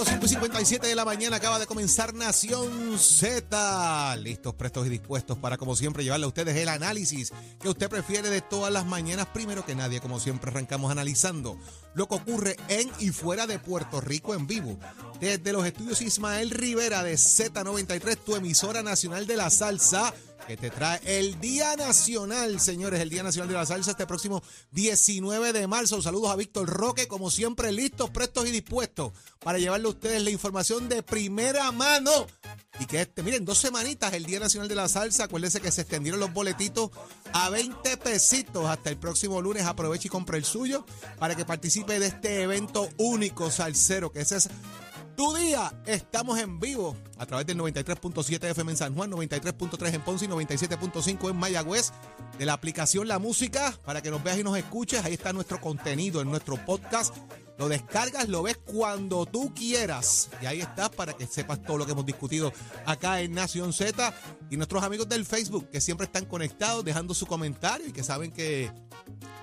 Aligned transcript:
Seguimos 0.00 0.08
5 0.08 0.24
y 0.24 0.28
57 0.28 0.86
de 0.86 0.94
la 0.94 1.04
mañana, 1.04 1.36
acaba 1.36 1.58
de 1.58 1.66
comenzar 1.66 2.14
Nación 2.14 2.98
Z. 2.98 4.16
Listos, 4.16 4.54
prestos 4.54 4.86
y 4.86 4.88
dispuestos 4.88 5.36
para, 5.36 5.58
como 5.58 5.76
siempre, 5.76 6.04
llevarle 6.04 6.24
a 6.24 6.28
ustedes 6.28 6.56
el 6.56 6.70
análisis 6.70 7.32
que 7.60 7.68
usted 7.68 7.90
prefiere 7.90 8.30
de 8.30 8.40
todas 8.40 8.72
las 8.72 8.86
mañanas. 8.86 9.26
Primero 9.26 9.66
que 9.66 9.74
nadie, 9.74 10.00
como 10.00 10.18
siempre, 10.18 10.50
arrancamos 10.50 10.90
analizando 10.90 11.58
lo 11.92 12.08
que 12.08 12.14
ocurre 12.14 12.56
en 12.68 12.90
y 12.98 13.10
fuera 13.10 13.46
de 13.46 13.58
Puerto 13.58 14.00
Rico 14.00 14.34
en 14.34 14.46
vivo. 14.46 14.78
Desde 15.20 15.52
los 15.52 15.66
estudios 15.66 16.00
Ismael 16.00 16.50
Rivera 16.50 17.02
de 17.02 17.14
Z93, 17.14 18.16
tu 18.24 18.36
emisora 18.36 18.82
nacional 18.82 19.26
de 19.26 19.36
la 19.36 19.50
salsa 19.50 20.14
que 20.46 20.56
te 20.56 20.70
trae 20.70 21.00
el 21.04 21.40
Día 21.40 21.76
Nacional, 21.76 22.60
señores, 22.60 23.00
el 23.00 23.10
Día 23.10 23.22
Nacional 23.22 23.48
de 23.48 23.54
la 23.54 23.66
Salsa 23.66 23.92
este 23.92 24.06
próximo 24.06 24.42
19 24.72 25.52
de 25.52 25.66
marzo. 25.66 26.02
Saludos 26.02 26.30
a 26.30 26.36
Víctor 26.36 26.68
Roque, 26.68 27.08
como 27.08 27.30
siempre, 27.30 27.72
listos, 27.72 28.10
prestos 28.10 28.46
y 28.48 28.50
dispuestos 28.50 29.12
para 29.40 29.58
llevarle 29.58 29.86
a 29.86 29.90
ustedes 29.90 30.22
la 30.22 30.30
información 30.30 30.88
de 30.88 31.02
primera 31.02 31.70
mano. 31.72 32.26
Y 32.78 32.86
que 32.86 33.02
este, 33.02 33.22
miren, 33.22 33.44
dos 33.44 33.58
semanitas 33.58 34.12
el 34.14 34.24
Día 34.24 34.40
Nacional 34.40 34.68
de 34.68 34.74
la 34.74 34.88
Salsa. 34.88 35.24
Acuérdense 35.24 35.60
que 35.60 35.70
se 35.70 35.82
extendieron 35.82 36.20
los 36.20 36.32
boletitos 36.32 36.90
a 37.32 37.50
20 37.50 37.96
pesitos 37.98 38.66
hasta 38.66 38.90
el 38.90 38.96
próximo 38.96 39.40
lunes. 39.42 39.64
Aproveche 39.64 40.08
y 40.08 40.10
compre 40.10 40.38
el 40.38 40.44
suyo 40.44 40.84
para 41.18 41.34
que 41.34 41.44
participe 41.44 41.98
de 41.98 42.06
este 42.06 42.42
evento 42.42 42.88
único 42.96 43.50
salsero, 43.50 44.12
que 44.12 44.20
ese 44.20 44.36
es 44.36 44.48
tu 45.20 45.34
día. 45.34 45.70
Estamos 45.84 46.38
en 46.38 46.58
vivo 46.58 46.96
a 47.18 47.26
través 47.26 47.46
del 47.46 47.58
93.7 47.58 48.42
FM 48.42 48.72
en 48.72 48.78
San 48.78 48.94
Juan, 48.94 49.10
93.3 49.10 49.94
en 49.96 50.00
Ponce 50.00 50.24
y 50.24 50.28
97.5 50.28 51.28
en 51.28 51.36
Mayagüez. 51.36 51.92
De 52.38 52.46
la 52.46 52.54
aplicación 52.54 53.06
La 53.06 53.18
Música, 53.18 53.78
para 53.84 54.00
que 54.00 54.10
nos 54.10 54.24
veas 54.24 54.38
y 54.38 54.42
nos 54.42 54.56
escuches. 54.56 55.04
Ahí 55.04 55.12
está 55.12 55.34
nuestro 55.34 55.60
contenido 55.60 56.22
en 56.22 56.30
nuestro 56.30 56.56
podcast. 56.64 57.14
Lo 57.58 57.68
descargas, 57.68 58.30
lo 58.30 58.42
ves 58.42 58.56
cuando 58.64 59.26
tú 59.26 59.52
quieras. 59.54 60.30
Y 60.40 60.46
ahí 60.46 60.62
estás 60.62 60.88
para 60.88 61.12
que 61.12 61.26
sepas 61.26 61.62
todo 61.62 61.76
lo 61.76 61.84
que 61.84 61.92
hemos 61.92 62.06
discutido 62.06 62.50
acá 62.86 63.20
en 63.20 63.32
Nación 63.32 63.74
Z. 63.74 64.14
Y 64.48 64.56
nuestros 64.56 64.82
amigos 64.82 65.06
del 65.06 65.26
Facebook, 65.26 65.68
que 65.68 65.82
siempre 65.82 66.06
están 66.06 66.24
conectados, 66.24 66.82
dejando 66.82 67.12
su 67.12 67.26
comentario 67.26 67.86
y 67.88 67.92
que 67.92 68.02
saben 68.02 68.32
que 68.32 68.72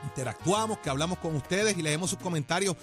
interactuamos, 0.05 0.79
que 0.79 0.89
hablamos 0.89 1.19
con 1.19 1.35
ustedes 1.35 1.77
y 1.77 1.83
leemos 1.83 2.09
sus 2.09 2.17
comentarios 2.17 2.75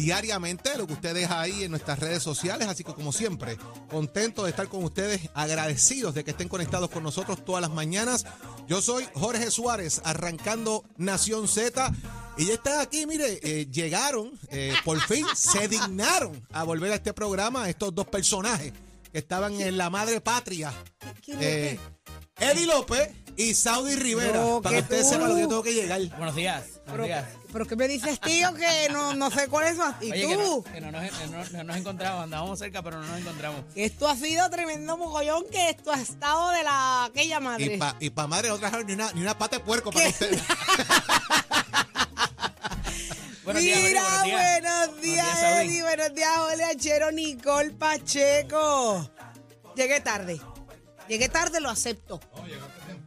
diariamente, 0.00 0.76
lo 0.78 0.86
que 0.86 0.94
usted 0.94 1.14
deja 1.14 1.40
ahí 1.40 1.64
en 1.64 1.70
nuestras 1.70 1.98
redes 1.98 2.22
sociales. 2.22 2.68
Así 2.68 2.84
que 2.84 2.94
como 2.94 3.12
siempre, 3.12 3.58
contento 3.90 4.44
de 4.44 4.50
estar 4.50 4.68
con 4.68 4.82
ustedes, 4.84 5.28
agradecidos 5.34 6.14
de 6.14 6.24
que 6.24 6.30
estén 6.30 6.48
conectados 6.48 6.90
con 6.90 7.02
nosotros 7.02 7.44
todas 7.44 7.60
las 7.60 7.70
mañanas. 7.70 8.24
Yo 8.66 8.80
soy 8.80 9.06
Jorge 9.14 9.50
Suárez, 9.50 10.00
arrancando 10.04 10.84
Nación 10.96 11.48
Z. 11.48 11.92
Y 12.38 12.46
ya 12.46 12.54
están 12.54 12.80
aquí, 12.80 13.06
mire, 13.06 13.40
eh, 13.42 13.66
llegaron, 13.70 14.32
eh, 14.48 14.72
por 14.84 15.00
fin 15.00 15.26
se 15.34 15.68
dignaron 15.68 16.46
a 16.52 16.64
volver 16.64 16.92
a 16.92 16.94
este 16.94 17.12
programa 17.12 17.68
estos 17.68 17.94
dos 17.94 18.06
personajes 18.06 18.72
que 19.12 19.18
estaban 19.18 19.60
en 19.60 19.76
la 19.76 19.90
madre 19.90 20.20
patria. 20.20 20.72
Eh, 21.26 21.78
Eddie 22.38 22.66
López 22.66 23.10
y 23.36 23.54
Saudi 23.54 23.94
Rivera. 23.96 24.40
No, 24.40 24.60
para 24.62 24.76
que 24.76 24.82
que 24.82 24.82
ustedes 24.84 25.08
sepan 25.08 25.28
lo 25.28 25.34
que 25.34 25.40
yo 25.42 25.48
tengo 25.48 25.62
que 25.62 25.74
llegar. 25.74 26.00
Buenos 26.16 26.34
días. 26.34 26.64
Buenos 26.64 26.82
Pero, 26.86 27.04
días. 27.04 27.24
pero 27.52 27.66
¿qué 27.66 27.76
me 27.76 27.86
dices, 27.88 28.20
tío? 28.20 28.52
Que 28.54 28.88
no, 28.90 29.14
no 29.14 29.30
sé 29.30 29.46
cuál 29.48 29.66
es 29.68 29.74
eso. 29.74 29.94
¿Y 30.00 30.10
Oye, 30.12 30.26
que 30.26 30.36
no, 30.36 30.42
tú? 30.44 30.64
que 30.64 30.80
no 30.80 30.90
nos, 30.90 31.02
no- 31.30 31.44
no 31.58 31.64
nos 31.64 31.76
encontramos, 31.76 32.24
andábamos 32.24 32.58
cerca, 32.58 32.82
pero 32.82 33.00
no 33.00 33.06
nos 33.06 33.18
encontramos. 33.20 33.60
Esto 33.76 34.08
ha 34.08 34.16
sido 34.16 34.48
tremendo 34.50 34.96
mogollón 34.96 35.44
que 35.50 35.70
esto 35.70 35.92
ha 35.92 36.00
estado 36.00 36.50
de 36.50 36.62
la 36.64 37.04
aquella 37.04 37.38
madre. 37.40 37.74
Y 37.74 37.78
para 37.78 37.96
y 38.00 38.10
pa 38.10 38.26
madre 38.26 38.48
no 38.48 38.58
trajeron 38.58 38.86
ni 38.86 38.94
una, 38.94 39.12
ni 39.12 39.20
una 39.22 39.38
pata 39.38 39.58
de 39.58 39.64
puerco 39.64 39.90
para 39.92 40.08
ustedes. 40.08 40.40
Buenos 43.44 43.62
días, 43.62 43.80
Mira, 43.82 44.02
Jorge, 44.04 44.32
buenos 44.32 45.00
días, 45.00 45.40
Saudi. 45.40 45.66
Eddie. 45.68 45.82
Buenos 45.82 46.14
días, 46.14 46.38
Ole 46.52 46.64
Achero, 46.64 47.10
Nicole 47.10 47.70
Pacheco. 47.70 49.10
Llegué 49.74 50.00
tarde. 50.00 50.40
Llegué 51.08 51.28
tarde, 51.28 51.60
lo 51.60 51.70
acepto. 51.70 52.20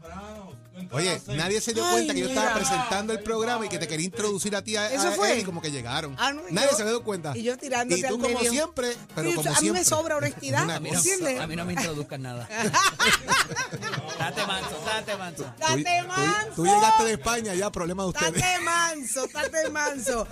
Brown. 0.03 0.52
Oye, 0.93 1.21
nadie 1.27 1.59
se 1.59 1.73
dio 1.73 1.83
Ay, 1.85 1.91
cuenta 1.91 2.13
que 2.13 2.19
yo 2.21 2.27
estaba 2.29 2.47
mira. 2.53 2.59
presentando 2.59 3.13
el 3.13 3.19
programa 3.21 3.65
y 3.65 3.69
que 3.69 3.79
te 3.79 3.87
quería 3.87 4.05
introducir 4.05 4.55
a 4.55 4.63
ti 4.63 4.75
a, 4.75 4.91
¿Eso 4.93 5.07
a 5.09 5.11
fue? 5.11 5.33
Eddie 5.33 5.43
como 5.43 5.61
que 5.61 5.71
llegaron. 5.71 6.15
Ah, 6.19 6.31
no, 6.33 6.41
y 6.47 6.53
nadie 6.53 6.69
yo- 6.71 6.77
se 6.77 6.85
dio 6.85 7.03
cuenta. 7.03 7.35
y 7.35 7.43
yo 7.43 7.57
tirándote 7.57 7.99
Y 7.99 8.03
tú 8.03 8.07
al 8.15 8.21
como 8.21 8.27
medio. 8.39 8.51
siempre, 8.51 8.93
pero 9.15 9.29
Sí, 9.29 9.35
como 9.35 9.49
a 9.49 9.51
mí 9.53 9.57
siempre. 9.59 9.79
me 9.81 9.85
sobra 9.85 10.17
honestidad. 10.17 10.63
Una 10.63 10.75
A 10.75 10.79
mí, 10.79 10.89
no, 10.91 11.41
a 11.41 11.47
mí 11.47 11.55
no 11.55 11.65
me 11.65 11.73
introduzcan 11.73 12.21
nada. 12.21 12.47
date 14.19 14.45
manso, 14.47 14.81
date 14.85 15.15
manso. 15.17 15.43
Tú, 15.43 15.51
Date 15.59 15.83
tú- 16.01 16.07
manso. 16.07 16.51
tú 16.55 16.65
llegaste 16.65 17.03
de 17.05 17.11
España, 17.13 17.53
ya 17.55 17.71
problema 17.71 18.03
de 18.03 18.09
ustedes. 18.09 18.33
Tate 18.41 18.59
manso, 18.63 19.27
tate 19.27 19.69
manso. 19.69 20.27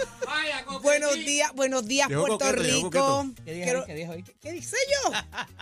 buenos 0.81 1.15
días, 1.15 1.51
buenos 1.53 1.85
días, 1.87 2.09
Llegó 2.09 2.25
Puerto 2.27 2.45
coqueto, 2.45 2.63
llegó 2.63 2.89
Rico. 2.89 2.89
coqueto. 2.91 3.43
¿Qué 3.45 3.53
día 3.53 3.63
Quiero- 3.63 3.79
hoy? 3.81 3.85
¿Qué 3.87 3.93
día 3.95 4.03
es 4.05 4.09
hoy? 4.11 4.23
¿Qué 4.41 4.51
dice 4.51 4.77
yo? 5.05 5.11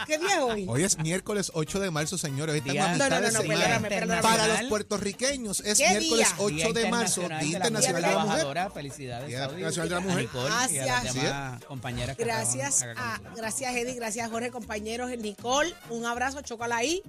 ¿Qué 0.05 0.17
día 0.17 0.35
es 0.35 0.39
hoy? 0.41 0.65
Hoy 0.67 0.83
es 0.83 0.97
miércoles 0.99 1.51
8 1.53 1.79
de 1.79 1.91
marzo, 1.91 2.17
señores. 2.17 2.53
Hoy 2.53 2.59
estamos 2.59 2.73
Día- 2.73 2.85
a 2.85 2.93
mitad 2.93 3.09
No, 3.09 3.15
no, 3.15 3.21
de 3.21 3.31
no, 3.31 3.37
no, 3.37 3.41
semana. 3.41 3.59
perdóname, 3.61 3.89
perdóname. 3.89 4.21
Para 4.21 4.33
los 4.35 4.41
Internacional. 4.59 4.69
Puertorriqueños 4.89 5.61
es 5.61 5.77
¿Qué 5.77 5.87
miércoles 5.87 6.27
día? 6.29 6.35
8 6.39 6.55
Día 6.55 6.73
de 6.73 6.89
marzo, 6.89 7.21
Internacional 7.21 7.39
Día 7.39 7.53
de 7.53 7.59
la 7.59 7.67
Internacional 7.67 8.01
de 8.01 8.15
la 8.15 8.25
Mujer. 8.25 8.71
Felicidades, 8.71 9.27
Día. 9.27 9.43
Internacional 9.43 9.89
de 9.89 9.95
la 9.95 10.01
Mujer. 10.01 10.29
Gracias. 10.33 11.65
compañeras 11.65 12.17
Gracias 12.17 12.85
a, 12.97 13.21
gracias 13.35 13.75
Eddie, 13.75 13.93
gracias 13.93 14.29
Jorge, 14.29 14.49
compañeros, 14.51 15.11
Nicole, 15.17 15.73
un 15.89 16.05
abrazo, 16.05 16.41
chócala 16.41 16.77
ahí. 16.77 17.03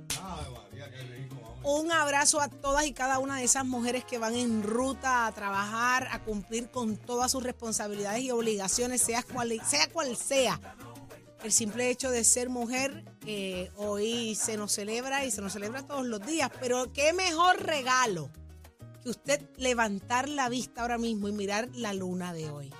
Un 1.63 1.93
abrazo 1.93 2.41
a 2.41 2.49
todas 2.49 2.87
y 2.87 2.93
cada 2.93 3.19
una 3.19 3.37
de 3.37 3.45
esas 3.45 3.67
mujeres 3.67 4.05
que 4.05 4.17
van 4.19 4.35
en 4.35 4.63
ruta 4.63 5.27
a 5.27 5.33
trabajar, 5.33 6.09
a 6.11 6.21
cumplir 6.21 6.71
con 6.71 6.97
todas 6.97 7.33
sus 7.33 7.43
responsabilidades 7.43 8.23
y 8.23 8.31
obligaciones, 8.31 9.03
sea 9.03 9.23
cual 9.23 9.61
sea. 9.69 9.87
Cual 9.89 10.17
sea. 10.17 10.59
El 11.43 11.53
simple 11.53 11.89
hecho 11.89 12.11
de 12.11 12.23
ser 12.23 12.51
mujer 12.51 13.05
eh, 13.27 13.71
hoy 13.77 14.35
se 14.35 14.59
nos 14.59 14.73
celebra 14.73 15.25
y 15.25 15.31
se 15.31 15.41
nos 15.41 15.55
celebra 15.55 15.87
todos 15.87 16.05
los 16.07 16.25
días, 16.25 16.51
pero 16.61 16.93
qué 16.93 17.15
mejor 17.15 17.63
regalo 17.63 18.31
que 19.03 19.09
usted 19.09 19.41
levantar 19.57 20.29
la 20.29 20.51
vista 20.51 20.83
ahora 20.83 20.99
mismo 20.99 21.29
y 21.29 21.33
mirar 21.33 21.69
la 21.73 21.95
luna 21.95 22.35
de 22.35 22.51
hoy. 22.51 22.71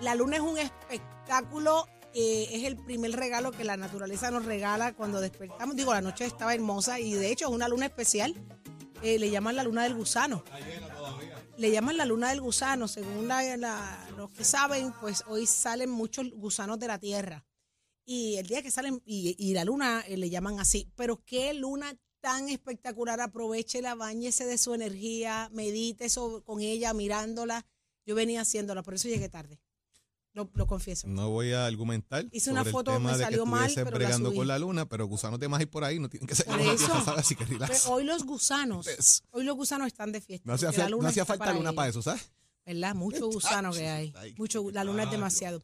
La 0.00 0.16
luna 0.16 0.36
es 0.36 0.42
un 0.42 0.58
espectáculo, 0.58 1.86
eh, 2.12 2.48
es 2.50 2.64
el 2.64 2.76
primer 2.76 3.12
regalo 3.12 3.52
que 3.52 3.62
la 3.62 3.76
naturaleza 3.76 4.32
nos 4.32 4.44
regala 4.44 4.92
cuando 4.92 5.20
despertamos. 5.20 5.76
Digo, 5.76 5.94
la 5.94 6.00
noche 6.00 6.24
estaba 6.24 6.54
hermosa 6.54 6.98
y 6.98 7.12
de 7.12 7.30
hecho 7.30 7.46
es 7.46 7.54
una 7.54 7.68
luna 7.68 7.86
especial. 7.86 8.34
Eh, 9.02 9.18
le 9.20 9.30
llaman 9.30 9.54
la 9.54 9.62
luna 9.62 9.84
del 9.84 9.94
gusano. 9.94 10.42
Le 11.56 11.70
llaman 11.70 11.96
la 11.96 12.04
luna 12.04 12.30
del 12.30 12.40
gusano. 12.40 12.88
Según 12.88 13.28
la- 13.28 14.08
los 14.16 14.30
que 14.32 14.44
saben, 14.44 14.92
pues 15.00 15.22
hoy 15.28 15.46
salen 15.46 15.90
muchos 15.90 16.30
gusanos 16.32 16.78
de 16.78 16.88
la 16.88 16.98
tierra. 16.98 17.44
Y 18.04 18.36
el 18.36 18.46
día 18.46 18.62
que 18.62 18.70
salen, 18.70 19.00
y, 19.06 19.34
y 19.38 19.54
la 19.54 19.64
luna 19.64 20.02
eh, 20.06 20.16
le 20.16 20.28
llaman 20.30 20.58
así. 20.60 20.90
Pero 20.96 21.22
qué 21.24 21.54
luna 21.54 21.94
tan 22.20 22.48
espectacular. 22.48 23.20
Aprovechela, 23.20 23.94
bañese 23.94 24.44
de 24.44 24.58
su 24.58 24.74
energía, 24.74 25.48
medite 25.52 26.08
so- 26.08 26.42
con 26.44 26.60
ella, 26.60 26.92
mirándola. 26.92 27.64
Yo 28.06 28.14
venía 28.14 28.42
haciéndola, 28.42 28.82
por 28.82 28.94
eso 28.94 29.08
llegué 29.08 29.28
tarde. 29.28 29.60
Lo, 30.34 30.50
lo 30.54 30.66
confieso. 30.66 31.06
No 31.06 31.30
voy 31.30 31.52
a 31.52 31.64
argumentar 31.64 32.26
Hice 32.32 32.50
una 32.50 32.60
sobre 32.60 32.72
foto, 32.72 32.90
el 32.90 32.96
tema 32.98 33.12
me 33.12 33.18
de 33.18 33.24
salió 33.24 33.44
que 33.44 33.50
mal, 33.50 33.70
pero 33.74 33.84
la 33.90 33.96
bregando 33.96 34.28
subí. 34.30 34.38
con 34.38 34.48
la 34.48 34.58
luna, 34.58 34.88
pero 34.88 35.06
gusanos 35.06 35.38
de 35.38 35.48
más 35.48 35.60
hay 35.60 35.66
por 35.66 35.84
ahí, 35.84 36.00
no 36.00 36.08
tienen 36.08 36.26
que 36.26 36.34
ser 36.34 36.46
Por 36.46 36.60
eso. 36.60 36.92
así 37.16 37.36
que 37.36 37.44
relax. 37.44 37.82
Pero 37.84 37.94
hoy 37.94 38.04
los 38.04 38.24
gusanos, 38.24 38.84
Pues, 38.86 39.22
hoy 39.30 39.44
los 39.44 39.54
gusanos 39.54 39.86
están 39.86 40.10
de 40.10 40.20
fiesta. 40.20 40.44
No 40.46 40.54
hacía, 40.54 40.72
la 40.72 40.88
luna 40.88 41.04
no 41.04 41.08
hacía 41.08 41.24
falta 41.24 41.52
luna 41.52 41.70
ellos. 41.70 41.74
para 41.76 41.88
eso, 41.88 42.02
¿sabes? 42.02 42.30
¿Verdad? 42.66 42.94
Mucho 42.94 43.26
gusano 43.26 43.72
que 43.72 43.86
hay. 43.86 44.12
Ay, 44.16 44.34
Mucho, 44.38 44.70
la 44.70 44.84
luna 44.84 45.02
es 45.02 45.10
demasiado. 45.10 45.62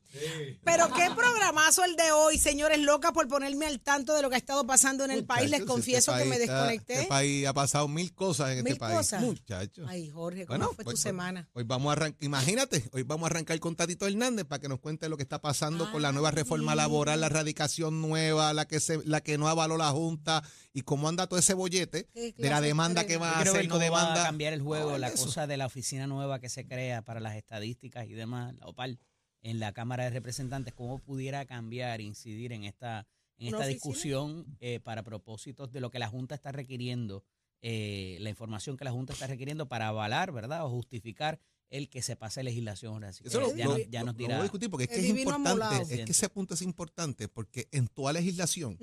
Pero 0.64 0.92
qué 0.92 1.08
programazo 1.16 1.82
el 1.84 1.96
de 1.96 2.12
hoy, 2.12 2.36
señores, 2.36 2.78
loca 2.78 3.12
por 3.12 3.26
ponerme 3.26 3.66
al 3.66 3.80
tanto 3.80 4.14
de 4.14 4.20
lo 4.20 4.28
que 4.28 4.34
ha 4.34 4.38
estado 4.38 4.66
pasando 4.66 5.04
en 5.06 5.10
el 5.10 5.24
país. 5.24 5.48
Les 5.50 5.60
Muchachos, 5.60 5.74
confieso 5.76 6.12
este 6.12 6.24
que 6.24 6.28
me 6.28 6.36
país 6.36 6.42
está- 6.42 6.54
desconecté. 6.64 6.94
Este 6.94 7.06
país 7.06 7.46
ha 7.46 7.54
pasado 7.54 7.88
mil 7.88 8.12
cosas 8.14 8.50
en 8.50 8.58
este 8.58 8.70
Mil 8.70 8.78
país. 8.78 8.96
cosas. 8.98 9.22
Muchachos. 9.22 9.86
Ay, 9.88 10.10
Jorge, 10.10 10.44
¿cómo 10.44 10.58
Bueno, 10.58 10.72
fue 10.74 10.84
pues, 10.84 10.96
tu 10.96 11.00
semana? 11.02 11.48
Hoy 11.54 11.64
vamos 11.64 11.88
a 11.88 11.92
arrancar, 11.92 12.22
imagínate, 12.22 12.84
hoy 12.92 13.02
vamos 13.02 13.24
a 13.24 13.30
arrancar 13.30 13.58
con 13.60 13.76
Tatito 13.76 14.06
Hernández 14.06 14.44
para 14.44 14.60
que 14.60 14.68
nos 14.68 14.78
cuente 14.80 15.08
lo 15.08 15.16
que 15.16 15.22
está 15.22 15.40
pasando 15.40 15.90
con 15.90 16.02
la 16.02 16.12
nueva 16.12 16.30
reforma 16.32 16.74
laboral, 16.74 17.20
la 17.22 17.30
radicación 17.30 18.02
nueva, 18.02 18.52
la 18.52 18.66
que 18.68 18.78
se, 18.78 19.00
la 19.06 19.22
que 19.22 19.38
no 19.38 19.48
avaló 19.48 19.78
la 19.78 19.88
Junta 19.90 20.42
y 20.74 20.82
cómo 20.82 21.08
anda 21.08 21.26
todo 21.26 21.38
ese 21.38 21.54
bollete 21.54 22.08
¿Qué 22.12 22.34
de 22.36 22.50
la 22.50 22.60
demanda 22.60 23.02
de- 23.02 23.06
que 23.08 23.16
va 23.16 23.30
a 23.30 23.34
quiero 23.36 23.52
hacer, 23.52 23.62
ver 23.62 23.68
no 23.70 23.74
cómo 23.78 23.90
va 23.90 23.98
a 24.02 24.04
demanda. 24.04 24.22
cambiar 24.24 24.52
el 24.52 24.60
juego, 24.60 24.98
la 24.98 25.10
cosa 25.12 25.46
de 25.46 25.56
la 25.56 25.64
oficina 25.66 26.06
nueva 26.06 26.38
que 26.40 26.48
se 26.50 26.66
crea 26.66 26.89
para 27.04 27.20
las 27.20 27.36
estadísticas 27.36 28.06
y 28.08 28.12
demás, 28.12 28.54
la 28.58 28.66
OPAL, 28.66 28.98
en 29.42 29.58
la 29.58 29.72
Cámara 29.72 30.04
de 30.04 30.10
Representantes, 30.10 30.74
cómo 30.74 30.98
pudiera 30.98 31.44
cambiar, 31.46 32.00
incidir 32.00 32.52
en 32.52 32.64
esta, 32.64 33.06
en 33.38 33.48
¿Una 33.48 33.58
esta 33.58 33.68
discusión 33.68 34.44
eh, 34.60 34.80
para 34.80 35.02
propósitos 35.02 35.72
de 35.72 35.80
lo 35.80 35.90
que 35.90 35.98
la 35.98 36.08
Junta 36.08 36.34
está 36.34 36.52
requiriendo, 36.52 37.24
eh, 37.62 38.18
la 38.20 38.28
información 38.30 38.76
que 38.76 38.84
la 38.84 38.90
Junta 38.92 39.12
está 39.14 39.26
requiriendo 39.26 39.66
para 39.68 39.88
avalar, 39.88 40.30
¿verdad? 40.32 40.64
O 40.66 40.70
justificar 40.70 41.38
el 41.70 41.88
que 41.88 42.02
se 42.02 42.16
pase 42.16 42.42
legislación. 42.42 43.04
Así 43.04 43.22
que 43.22 43.28
Eso 43.28 43.40
lo, 43.40 43.54
ya, 43.54 43.64
lo- 43.66 43.78
nos, 43.78 43.88
ya 43.90 44.00
nos 44.00 44.06
lo 44.08 44.12
voy 44.14 44.24
dirá. 44.26 44.38
a 44.40 44.42
discutir 44.42 44.68
porque 44.70 44.84
es 44.84 44.90
que 44.90 44.98
es 45.00 45.04
importante, 45.08 45.48
amolado. 45.50 45.82
es 45.88 46.04
que 46.04 46.12
ese 46.12 46.28
punto 46.28 46.54
es 46.54 46.62
importante 46.62 47.28
porque 47.28 47.68
en 47.70 47.86
toda 47.88 48.12
legislación 48.12 48.76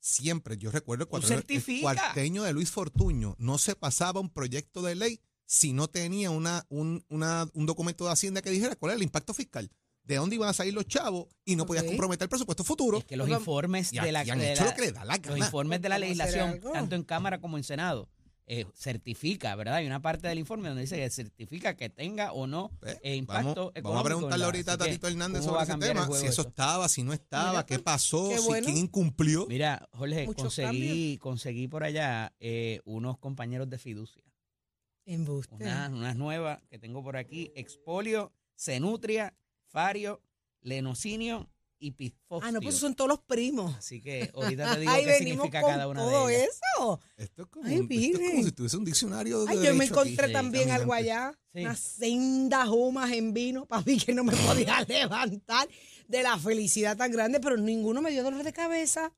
siempre, 0.00 0.58
yo 0.58 0.70
recuerdo 0.70 1.04
el 1.04 1.08
Tú 1.08 1.16
cuatreno- 1.16 1.44
el 1.48 1.80
cuarteño 1.80 2.42
de 2.42 2.52
Luis 2.52 2.70
Fortuño, 2.70 3.36
no 3.38 3.58
se 3.58 3.76
pasaba 3.76 4.20
un 4.20 4.28
proyecto 4.30 4.82
de 4.82 4.94
ley 4.96 5.20
si 5.54 5.74
no 5.74 5.86
tenía 5.88 6.30
una, 6.30 6.64
un, 6.70 7.04
una- 7.10 7.46
un 7.52 7.66
documento 7.66 8.06
de 8.06 8.12
Hacienda 8.12 8.40
que 8.40 8.48
dijera 8.48 8.74
cuál 8.74 8.92
era 8.92 8.96
el 8.96 9.02
impacto 9.02 9.34
fiscal. 9.34 9.70
de 10.04 10.16
dónde 10.16 10.34
iban 10.36 10.48
a 10.48 10.52
salir 10.52 10.72
los 10.74 10.86
chavos 10.86 11.26
y 11.44 11.54
no 11.56 11.64
podías 11.66 11.84
comprometer 11.84 12.24
el 12.24 12.28
presupuesto 12.28 12.64
futuro. 12.64 12.98
Es 12.98 13.04
que 13.04 13.16
los 13.16 13.28
informes 13.28 13.90
de 13.92 14.10
la, 14.12 14.24
y 14.24 14.30
han 14.30 14.38
de 14.40 14.52
hecho 14.54 14.64
la- 14.64 14.70
lo 14.70 14.74
que 14.76 14.80
le 14.82 14.92
da 14.92 15.04
la 15.04 15.16
los 15.16 15.22
gana. 15.26 15.38
informes 15.46 15.80
de 15.82 15.88
la 15.90 15.98
Vamos 16.00 16.18
a 16.20 16.24
hacer 16.24 16.34
legislación, 16.42 16.72
tanto 16.72 16.96
en 16.96 17.04
Cámara 17.04 17.38
como 17.40 17.56
en 17.58 17.62
Senado, 17.64 18.08
eh, 18.46 18.66
certifica, 18.74 19.54
¿verdad? 19.54 19.74
Hay 19.76 19.86
una 19.86 20.02
parte 20.02 20.26
del 20.26 20.38
informe 20.40 20.68
donde 20.68 20.82
dice 20.82 20.96
que 20.96 21.08
certifica 21.10 21.76
que 21.76 21.88
tenga 21.88 22.32
o 22.32 22.46
no 22.48 22.70
Pues, 22.80 22.98
eh, 23.02 23.14
impacto 23.14 23.44
vamos, 23.44 23.54
vamos 23.56 23.72
a 23.76 23.78
económico 23.78 24.04
preguntarle 24.06 24.44
ahorita 24.46 24.72
a 24.72 24.78
Tatito 24.78 25.06
Hernández 25.06 25.42
¿cómo 25.42 25.52
sobre 25.52 25.70
ese 25.70 25.78
tema, 25.78 26.06
si 26.06 26.12
eso 26.14 26.26
eso? 26.26 26.42
estaba, 26.48 26.88
si 26.88 27.02
no 27.04 27.12
estaba, 27.12 27.50
Mira, 27.50 27.66
qué 27.66 27.74
pues, 27.74 27.84
pasó, 27.84 28.28
qué 28.28 28.38
si 28.38 28.52
quién 28.64 28.76
incumplió. 28.78 29.46
Mira, 29.46 29.88
Jorge, 29.92 30.26
Muchos 30.26 30.42
conseguí, 30.56 31.18
conseguí 31.18 31.68
por 31.68 31.84
allá 31.84 32.32
eh, 32.40 32.80
unos 32.84 33.18
compañeros 33.18 33.70
de 33.70 33.78
fiducia. 33.78 34.24
Embuste. 35.04 35.54
Unas, 35.54 35.90
unas 35.92 36.16
nuevas 36.16 36.60
que 36.70 36.78
tengo 36.78 37.02
por 37.02 37.16
aquí. 37.16 37.52
Expolio, 37.54 38.32
Cenutria, 38.56 39.34
Fario, 39.68 40.20
Lenocinio 40.60 41.48
y 41.78 41.90
Pifostio. 41.90 42.48
Ah, 42.48 42.52
no, 42.52 42.60
pues 42.60 42.76
son 42.76 42.94
todos 42.94 43.08
los 43.08 43.18
primos. 43.20 43.74
Así 43.76 44.00
que 44.00 44.30
ahorita 44.34 44.74
te 44.74 44.80
digo 44.80 44.92
Ay, 44.92 45.04
qué 45.04 45.10
venimos 45.10 45.46
significa 45.46 45.60
con 45.62 45.70
cada 45.70 45.88
una 45.88 46.00
todo 46.02 46.26
de 46.28 46.36
ellas. 46.36 46.48
eso. 46.76 47.00
Esto 47.16 47.42
es 47.42 47.48
como, 47.48 47.66
Ay, 47.66 47.74
esto 47.74 47.82
es 47.82 47.88
como 47.88 47.88
Virgen. 47.88 48.44
si 48.44 48.52
tuviese 48.52 48.76
un 48.76 48.84
diccionario 48.84 49.44
de 49.44 49.50
Ay, 49.50 49.56
yo 49.64 49.74
me 49.74 49.84
aquí. 49.84 49.92
encontré 49.92 50.26
Sí, 50.28 50.32
también 50.32 50.70
algo 50.70 50.92
allá. 50.92 51.36
Sí. 51.52 51.60
Unas 51.62 51.80
sendas 51.80 52.68
humas 52.68 53.10
en 53.10 53.34
vino, 53.34 53.66
papi, 53.66 53.98
que 53.98 54.14
no 54.14 54.22
me 54.22 54.32
podía 54.36 54.80
levantar 54.88 55.68
de 56.06 56.22
la 56.22 56.38
felicidad 56.38 56.96
tan 56.96 57.10
grande, 57.10 57.40
pero 57.40 57.56
ninguno 57.56 58.00
me 58.00 58.10
dio 58.12 58.22
dolor 58.22 58.44
de 58.44 58.52
cabeza. 58.52 59.12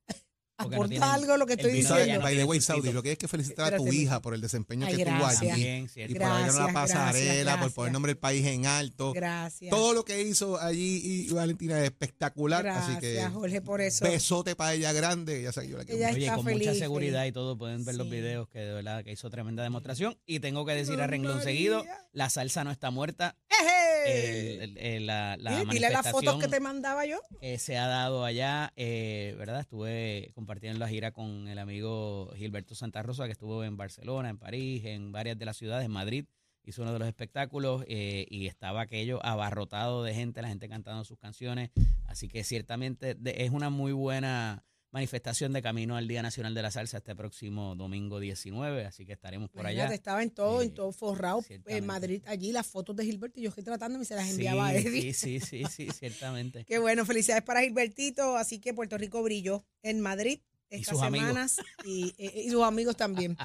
No 0.57 0.67
Aporta 0.67 1.15
algo 1.15 1.37
lo 1.37 1.47
que 1.47 1.55
el 1.55 1.59
estoy 1.61 1.73
diciendo. 1.73 2.21
By 2.23 2.37
the 2.37 2.45
way. 2.45 2.61
Saudi, 2.61 2.93
lo 2.93 3.03
que 3.03 3.11
hay 3.11 3.17
que 3.17 3.27
felicitar 3.27 3.75
a 3.75 3.77
tu 3.77 3.89
hija 3.93 4.23
por 4.23 4.35
el 4.35 4.41
desempeño 4.41 4.87
Ay, 4.87 4.97
que 4.97 5.05
tuvo 5.05 5.27
allí. 5.27 5.87
Y 5.97 6.15
por 6.15 6.23
haber 6.23 6.53
Gracias, 6.53 6.73
pasarela, 6.73 7.43
gracias, 7.43 7.59
por 7.59 7.73
poner 7.75 7.89
el 7.89 7.93
nombre 7.93 8.11
del 8.11 8.19
país 8.19 8.47
en 8.47 8.65
alto. 8.67 9.13
Gracias. 9.13 9.69
Todo 9.71 9.93
lo 9.95 10.05
que 10.05 10.23
hizo 10.23 10.61
allí 10.61 11.01
y 11.29 11.33
Valentina 11.33 11.79
es 11.81 11.85
espectacular. 11.87 12.63
Gracias, 12.63 12.89
así 12.89 13.01
que 13.01 13.21
Jorge, 13.33 13.61
por 13.63 13.81
eso. 13.81 14.05
besote 14.05 14.55
para 14.55 14.75
ella 14.75 14.93
grande. 14.93 15.43
Ya 15.43 15.51
sé 15.53 15.63
que 15.63 15.69
yo 15.71 15.77
la 15.77 15.85
quiero 15.85 15.99
Ella. 15.99 16.11
Oye, 16.15 16.25
está 16.25 16.37
con 16.37 16.45
feliz, 16.45 16.69
mucha 16.69 16.79
seguridad 16.79 17.25
y 17.25 17.33
todo, 17.33 17.59
pueden 17.59 17.85
ver 17.85 17.97
los 17.97 18.09
videos 18.09 18.49
que 18.49 18.61
de 18.61 18.73
verdad 18.75 19.03
que 19.03 19.11
hizo 19.11 19.29
tremenda 19.31 19.65
demostración. 19.65 20.17
Y 20.25 20.39
tengo 20.39 20.65
que 20.65 20.75
decir 20.75 21.01
a 21.01 21.09
renglón 21.09 21.39
María. 21.39 21.51
seguido, 21.51 21.85
la 22.13 22.31
salsa 22.31 22.63
no 22.63 22.71
está 22.71 22.93
muerta. 22.93 23.37
¡Eje! 23.51 23.75
El- 24.07 24.61
el- 24.63 24.79
el- 24.79 25.07
la, 25.07 25.37
la 25.39 25.65
Dile 25.65 25.89
las 25.91 26.11
fotos 26.11 26.39
que 26.39 26.47
te 26.49 26.61
mandaba 26.61 27.07
yo. 27.07 27.21
que 27.41 27.59
se 27.59 27.79
ha 27.79 27.87
dado 27.87 28.25
allá, 28.25 28.71
eh, 28.77 29.35
¿verdad? 29.39 29.61
Estuve 29.61 30.31
compartiendo 30.45 30.79
la 30.79 30.89
gira 30.89 31.11
con 31.11 31.49
el 31.49 31.59
amigo 31.59 32.31
Gilberto 32.37 32.75
Santa 32.75 33.03
Rosa, 33.03 33.25
que 33.25 33.33
estuvo 33.33 33.65
en 33.65 33.79
Barcelona, 33.79 34.29
en 34.29 34.37
París, 34.37 34.85
en 34.85 35.11
varias 35.11 35.39
de 35.39 35.47
las 35.47 35.57
ciudades, 35.57 35.87
en 35.87 35.91
Madrid. 35.91 36.27
Hizo 36.65 36.83
uno 36.83 36.93
de 36.93 36.99
los 36.99 37.09
espectáculos 37.09 37.83
eh, 37.89 38.27
y 38.29 38.47
estaba 38.47 38.83
aquello 38.83 39.25
abarrotado 39.25 40.03
de 40.05 40.13
gente, 40.13 40.43
la 40.43 40.49
gente 40.49 40.69
cantando 40.69 41.03
sus 41.05 41.17
canciones. 41.19 41.71
Así 42.05 42.29
que 42.29 42.45
ciertamente 42.45 43.15
de- 43.15 43.37
es 43.39 43.53
una 43.53 43.71
muy 43.71 43.93
buena 43.93 44.65
manifestación 44.95 45.53
de 45.53 45.61
camino 45.61 45.97
al 45.97 46.07
Día 46.07 46.23
Nacional 46.23 46.55
de 46.55 46.63
la 46.63 46.71
Salsa 46.71 46.99
este 46.99 47.17
próximo 47.17 47.75
domingo 47.75 48.21
19. 48.21 48.87
Así 48.87 49.05
que 49.05 49.13
estaremos 49.13 49.51
por 49.51 49.67
allá. 49.67 49.93
Estaba 49.93 50.23
en 50.23 50.31
todo, 50.31 50.63
en 50.63 50.69
Eh, 50.69 50.73
todo 50.73 50.93
forrado. 50.93 51.45
En 51.67 51.85
Madrid, 51.85 52.23
allí 52.27 52.53
las 52.53 52.69
fotos 52.69 52.95
de 52.95 53.05
Gilberto 53.05 53.41
y 53.41 53.43
yo 53.43 53.49
estoy 53.49 53.65
tratando 53.65 54.01
y 54.01 54.05
se 54.05 54.15
las 54.15 54.25
Sí, 54.27 54.31
enviaba 54.31 54.69
a 54.69 54.75
Eddie. 54.75 55.13
sí, 55.13 55.41
sí, 55.41 55.41
sí, 55.41 55.65
sí, 55.69 55.89
ciertamente. 55.91 56.65
Qué 56.69 56.79
bueno, 56.79 57.05
felicidades 57.05 57.43
para 57.43 57.61
Gilbertito. 57.63 58.37
Así 58.37 58.61
que 58.61 58.73
Puerto 58.73 58.97
Rico 58.97 59.21
brilló 59.25 59.65
en 59.83 60.01
Madrid 60.01 60.41
estas 60.71 60.99
semanas 60.99 61.57
y, 61.85 62.15
eh, 62.19 62.43
y 62.47 62.51
sus 62.51 62.63
amigos 62.63 62.97
también. 62.97 63.37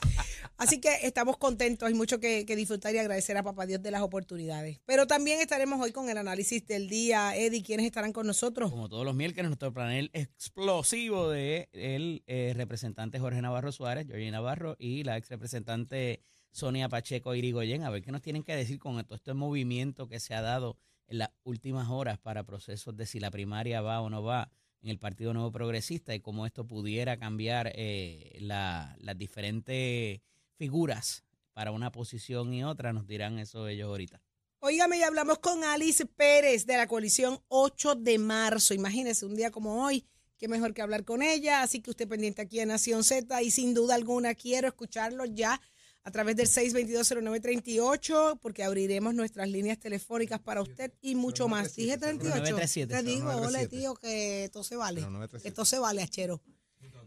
Así 0.57 0.81
que 0.81 0.89
estamos 1.03 1.37
contentos, 1.37 1.87
hay 1.87 1.93
mucho 1.93 2.19
que, 2.19 2.45
que 2.45 2.55
disfrutar 2.55 2.93
y 2.93 2.97
agradecer 2.97 3.37
a 3.37 3.43
Papá 3.43 3.65
Dios 3.65 3.81
de 3.81 3.91
las 3.91 4.01
oportunidades. 4.01 4.79
Pero 4.85 5.07
también 5.07 5.39
estaremos 5.39 5.79
hoy 5.81 5.91
con 5.91 6.09
el 6.09 6.17
análisis 6.17 6.65
del 6.67 6.89
día. 6.89 7.35
Eddie, 7.35 7.63
¿quiénes 7.63 7.85
estarán 7.85 8.13
con 8.13 8.27
nosotros? 8.27 8.69
Como 8.71 8.89
todos 8.89 9.05
los 9.05 9.15
miércoles, 9.15 9.49
nuestro 9.49 9.73
panel 9.73 10.09
explosivo 10.13 11.29
de 11.29 11.69
el 11.73 12.23
eh, 12.27 12.53
representante 12.55 13.19
Jorge 13.19 13.41
Navarro 13.41 13.71
Suárez, 13.71 14.07
Georgie 14.07 14.31
Navarro, 14.31 14.75
y 14.79 15.03
la 15.03 15.17
ex 15.17 15.29
representante 15.29 16.23
Sonia 16.51 16.89
Pacheco 16.89 17.35
Irigoyen. 17.35 17.83
A 17.83 17.89
ver 17.89 18.03
qué 18.03 18.11
nos 18.11 18.21
tienen 18.21 18.43
que 18.43 18.55
decir 18.55 18.79
con 18.79 19.03
todo 19.05 19.15
este 19.15 19.33
movimiento 19.33 20.07
que 20.07 20.19
se 20.19 20.33
ha 20.33 20.41
dado 20.41 20.77
en 21.07 21.19
las 21.19 21.31
últimas 21.43 21.89
horas 21.89 22.17
para 22.19 22.43
procesos 22.43 22.95
de 22.95 23.05
si 23.05 23.19
la 23.19 23.31
primaria 23.31 23.81
va 23.81 24.01
o 24.01 24.09
no 24.09 24.23
va 24.23 24.51
en 24.81 24.89
el 24.89 24.99
Partido 24.99 25.33
Nuevo 25.33 25.51
Progresista 25.51 26.15
y 26.15 26.19
cómo 26.21 26.45
esto 26.45 26.65
pudiera 26.65 27.17
cambiar 27.17 27.71
eh, 27.75 28.37
la- 28.39 28.95
las 29.01 29.17
diferentes 29.17 30.21
figuras 30.55 31.23
para 31.53 31.71
una 31.71 31.91
posición 31.91 32.53
y 32.53 32.63
otra. 32.63 32.93
Nos 32.93 33.07
dirán 33.07 33.39
eso 33.39 33.67
ellos 33.67 33.87
ahorita. 33.89 34.21
Óigame, 34.61 34.97
y 34.97 35.03
hablamos 35.03 35.39
con 35.39 35.63
Alice 35.63 36.05
Pérez 36.05 36.65
de 36.65 36.75
la 36.77 36.87
coalición 36.87 37.39
8 37.47 37.95
de 37.95 38.17
marzo. 38.17 38.73
Imagínese, 38.73 39.25
un 39.25 39.35
día 39.35 39.51
como 39.51 39.85
hoy, 39.85 40.05
qué 40.37 40.47
mejor 40.49 40.73
que 40.73 40.81
hablar 40.81 41.05
con 41.05 41.21
ella. 41.21 41.61
Así 41.61 41.81
que 41.81 41.89
usted 41.91 42.07
pendiente 42.07 42.41
aquí 42.41 42.59
en 42.59 42.67
Nación 42.69 43.03
Z 43.03 43.41
y 43.41 43.51
sin 43.51 43.73
duda 43.73 43.95
alguna 43.95 44.35
quiero 44.35 44.67
escucharlo 44.67 45.25
ya 45.25 45.61
a 46.03 46.11
través 46.11 46.35
del 46.35 46.47
6220938 46.47 48.39
porque 48.41 48.63
abriremos 48.63 49.13
nuestras 49.13 49.49
líneas 49.49 49.77
telefónicas 49.79 50.39
para 50.39 50.61
usted 50.61 50.91
y 51.01 51.15
mucho 51.15 51.47
más. 51.47 51.75
Dije 51.75 51.97
38. 51.97 52.35
0937. 52.37 52.93
Te 52.95 53.03
digo, 53.03 53.27
ole 53.29 53.67
0937. 53.67 53.77
tío, 53.77 53.95
que 53.95 54.43
esto 54.45 54.63
se 54.63 54.75
vale. 54.75 55.01
Traes- 55.01 55.45
Esto 55.45 55.65
se 55.65 55.79
vale, 55.79 56.01
achero. 56.01 56.41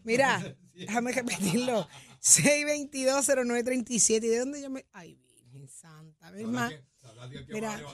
Mira, 0.04 0.56
déjame 0.74 1.12
repetirlo. 1.12 1.88
6220937. 2.20 4.26
¿Y 4.26 4.28
de 4.28 4.38
dónde 4.38 4.62
yo 4.62 4.70
me...? 4.70 4.84
Ay, 4.92 5.18
Virgen 5.50 5.68
Santa. 5.68 6.30
¿ves 6.30 6.46
más? 6.46 6.72
Mira. 7.48 7.78
Se 7.78 7.84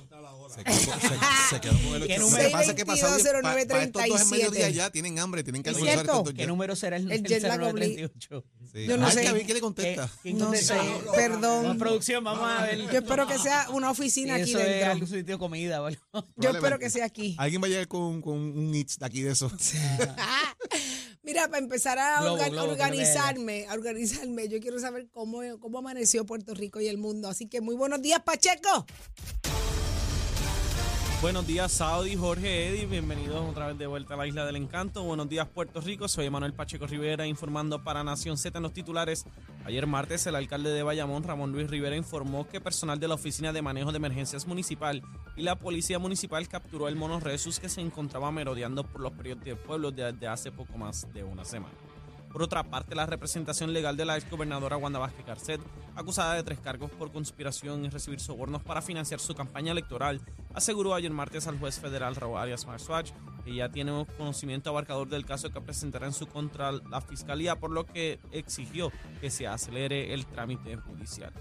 quedó, 0.65 0.77
con- 0.77 1.01
se- 1.01 1.51
se 1.51 1.61
quedó 1.61 1.73
con 1.83 2.03
el 2.03 2.07
¿Qué 2.09 2.19
número? 2.19 2.51
Pasa 2.51 2.75
que 2.75 2.87
pasa 2.87 3.15
hoy, 3.15 3.23
pa- 3.23 3.43
para, 3.43 3.61
estos 3.83 4.03
dos 4.07 4.21
en 4.21 4.27
6220937. 4.29 4.31
mediodía 4.31 4.69
ya 4.71 4.91
tienen 4.91 5.19
hambre, 5.19 5.43
tienen 5.43 5.63
que 5.63 5.71
¿Es 5.71 5.77
almorzar 5.77 6.35
¿Qué 6.35 6.47
número 6.47 6.77
será 6.77 6.97
el, 6.97 7.05
El 7.11 7.19
el 7.19 7.25
jet 7.25 7.43
lag 7.43 7.59
0938? 7.61 8.45
Sí. 8.73 8.85
Yo 8.87 8.97
no 8.97 9.07
Ay, 9.07 9.13
sé. 9.13 9.21
que 9.23 9.29
a 9.29 9.33
ver 9.33 9.43
quién 9.45 9.55
le 9.55 9.61
contesta. 9.61 10.11
¿Quién 10.23 10.39
No 10.39 10.45
contesta? 10.47 10.75
sé, 10.83 10.91
perdón. 11.15 11.63
Vamos, 11.65 11.77
producción, 11.79 12.23
vamos 12.25 12.49
a 12.49 12.63
ver. 12.65 12.79
Yo 12.93 12.99
espero 12.99 13.27
que 13.27 13.39
sea 13.39 13.69
una 13.71 13.91
oficina 13.91 14.35
aquí 14.35 14.51
eso 14.51 14.59
es 14.59 14.67
dentro. 14.67 14.91
algún 14.93 15.09
sitio 15.09 15.35
de 15.35 15.39
comida 15.39 15.77
algo. 15.87 16.03
Yo 16.37 16.51
espero 16.51 16.79
que 16.79 16.91
sea 16.91 17.05
aquí. 17.07 17.35
Alguien 17.39 17.63
va 17.63 17.67
a 17.67 17.71
llegar 17.71 17.89
con, 17.89 18.21
con 18.23 18.35
un 18.39 18.75
hits 18.75 18.99
de 18.99 19.07
aquí 19.07 19.23
de 19.23 19.33
eso. 19.33 19.51
Mira, 21.29 21.47
para 21.47 21.59
empezar 21.59 21.99
a 21.99 22.23
Globo, 22.23 22.37
orga- 22.39 22.49
globo, 22.49 22.73
organizarme, 22.73 23.67
a 23.69 23.75
organizarme, 23.75 24.49
yo 24.49 24.61
quiero 24.61 24.81
saber 24.81 25.11
cómo, 25.11 25.41
cómo 25.61 25.79
amaneció 25.79 26.25
Puerto 26.25 26.55
Rico 26.55 26.81
y 26.81 26.89
el 26.89 26.97
mundo. 26.97 27.29
Así 27.29 27.47
que 27.47 27.61
muy 27.61 27.75
buenos 27.75 28.01
días, 28.01 28.23
Pacheco. 28.25 28.87
Buenos 31.21 31.49
días, 31.49 31.73
Saudi, 31.73 32.15
Jorge, 32.15 32.69
Eddy. 32.69 32.87
Bienvenidos 32.87 33.45
otra 33.51 33.67
vez 33.67 33.77
de 33.77 33.89
vuelta 33.89 34.15
a 34.15 34.17
la 34.17 34.29
Isla 34.29 34.47
del 34.47 34.55
Encanto. 34.55 35.03
Buenos 35.03 35.29
días, 35.29 35.49
Puerto 35.49 35.81
Rico. 35.81 36.07
Soy 36.07 36.31
Manuel 36.31 36.53
Pacheco 36.53 36.87
Rivera 36.87 37.27
informando 37.27 37.83
para 37.83 38.05
Nación 38.05 38.39
Z 38.39 38.57
en 38.57 38.63
los 38.63 38.73
titulares. 38.73 39.25
Ayer 39.65 39.89
martes, 39.89 40.29
el 40.29 40.37
alcalde 40.37 40.71
de 40.71 40.85
Bayamón, 40.85 41.25
Ramón 41.25 41.51
Luis 41.51 41.69
Rivera, 41.69 41.97
informó 41.97 42.47
que 42.47 42.61
personal 42.61 43.01
de 43.01 43.09
la 43.09 43.15
Oficina 43.15 43.53
de 43.53 43.63
Manejo 43.63 43.91
de 43.91 43.97
Emergencias 43.97 44.47
Municipal 44.47 45.03
y 45.37 45.43
la 45.43 45.57
Policía 45.57 45.99
Municipal 45.99 46.47
capturó 46.47 46.87
el 46.87 46.95
mono 46.95 47.19
Resus 47.19 47.59
que 47.59 47.69
se 47.69 47.81
encontraba 47.81 48.31
merodeando 48.31 48.85
por 48.85 49.01
los 49.01 49.13
periodos 49.13 49.43
del 49.43 49.57
pueblo 49.57 49.91
desde 49.91 50.29
hace 50.29 50.53
poco 50.53 50.79
más 50.79 51.13
de 51.13 51.25
una 51.25 51.45
semana. 51.45 51.75
Por 52.33 52.43
otra 52.43 52.63
parte, 52.63 52.95
la 52.95 53.07
representación 53.07 53.73
legal 53.73 53.97
de 53.97 54.05
la 54.05 54.17
exgobernadora 54.17 54.77
Wanda 54.77 54.99
Vázquez 54.99 55.27
Garcet, 55.27 55.61
acusada 55.95 56.35
de 56.35 56.43
tres 56.43 56.61
cargos 56.61 56.91
por 56.91 57.11
conspiración 57.11 57.85
y 57.85 57.89
recibir 57.89 58.21
sobornos 58.21 58.63
para 58.63 58.83
financiar 58.83 59.21
su 59.21 59.35
campaña 59.35 59.73
electoral, 59.73 60.21
aseguró 60.55 60.95
ayer 60.95 61.11
martes 61.11 61.47
al 61.47 61.59
juez 61.59 61.81
federal 61.81 62.15
Raúl 62.17 62.39
Arias 62.39 62.67
Marswatch 62.67 63.13
que 63.45 63.55
ya 63.55 63.71
tiene 63.71 64.07
conocimiento 64.19 64.71
abarcador 64.71 65.09
del 65.09 65.25
caso 65.25 65.51
que 65.51 65.61
presentará 65.61 66.07
en 66.07 66.13
su 66.13 66.27
contra 66.27 66.73
la 66.73 67.01
fiscalía, 67.01 67.57
por 67.57 67.71
lo 67.71 67.87
que 67.87 68.21
exigió 68.31 68.93
que 69.21 69.31
se 69.31 69.47
acelere 69.47 70.13
el 70.13 70.27
trámite 70.27 70.77
judicial. 70.77 71.33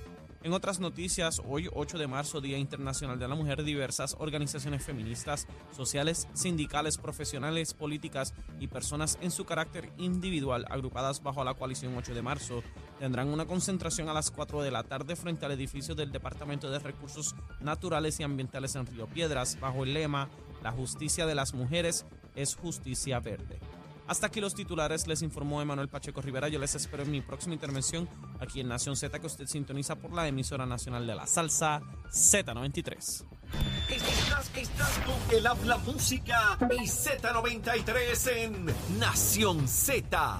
En 0.47 0.53
otras 0.53 0.79
noticias, 0.79 1.41
hoy 1.45 1.67
8 1.73 1.97
de 1.97 2.07
marzo, 2.07 2.39
Día 2.39 2.57
Internacional 2.57 3.19
de 3.19 3.27
la 3.27 3.35
Mujer, 3.35 3.65
diversas 3.65 4.15
organizaciones 4.17 4.81
feministas, 4.81 5.45
sociales, 5.75 6.29
sindicales, 6.31 6.97
profesionales, 6.97 7.73
políticas 7.73 8.33
y 8.57 8.67
personas 8.67 9.19
en 9.19 9.29
su 9.29 9.43
carácter 9.43 9.91
individual 9.97 10.65
agrupadas 10.69 11.21
bajo 11.21 11.43
la 11.43 11.53
coalición 11.53 11.97
8 11.97 12.13
de 12.13 12.21
marzo 12.21 12.63
tendrán 12.97 13.27
una 13.27 13.45
concentración 13.45 14.07
a 14.07 14.13
las 14.13 14.31
4 14.31 14.63
de 14.63 14.71
la 14.71 14.83
tarde 14.83 15.17
frente 15.17 15.45
al 15.45 15.51
edificio 15.51 15.95
del 15.95 16.13
Departamento 16.13 16.71
de 16.71 16.79
Recursos 16.79 17.35
Naturales 17.59 18.17
y 18.21 18.23
Ambientales 18.23 18.73
en 18.77 18.85
Río 18.85 19.07
Piedras 19.07 19.59
bajo 19.59 19.83
el 19.83 19.93
lema 19.93 20.29
La 20.63 20.71
justicia 20.71 21.25
de 21.25 21.35
las 21.35 21.53
mujeres 21.55 22.05
es 22.37 22.55
justicia 22.55 23.19
verde. 23.19 23.59
Hasta 24.07 24.27
aquí 24.27 24.39
los 24.39 24.55
titulares, 24.55 25.05
les 25.05 25.21
informó 25.21 25.61
Emanuel 25.61 25.89
Pacheco 25.89 26.21
Rivera. 26.21 26.47
Yo 26.47 26.59
les 26.59 26.75
espero 26.75 27.03
en 27.03 27.11
mi 27.11 27.19
próxima 27.19 27.53
intervención 27.53 28.07
aquí 28.45 28.59
en 28.61 28.67
Nación 28.67 28.95
Z, 28.95 29.19
que 29.19 29.27
usted 29.27 29.47
sintoniza 29.47 29.95
por 29.95 30.13
la 30.13 30.27
emisora 30.27 30.65
nacional 30.65 31.05
de 31.07 31.15
la 31.15 31.27
salsa 31.27 31.81
Z93. 32.11 33.25
Estás, 33.89 34.51
estás 34.55 34.99
con 34.99 35.37
el 35.37 35.47
habla 35.47 35.77
música 35.77 36.57
y 36.71 36.87
Z93 36.87 38.31
en 38.31 38.99
Nación 38.99 39.67
Z. 39.67 40.39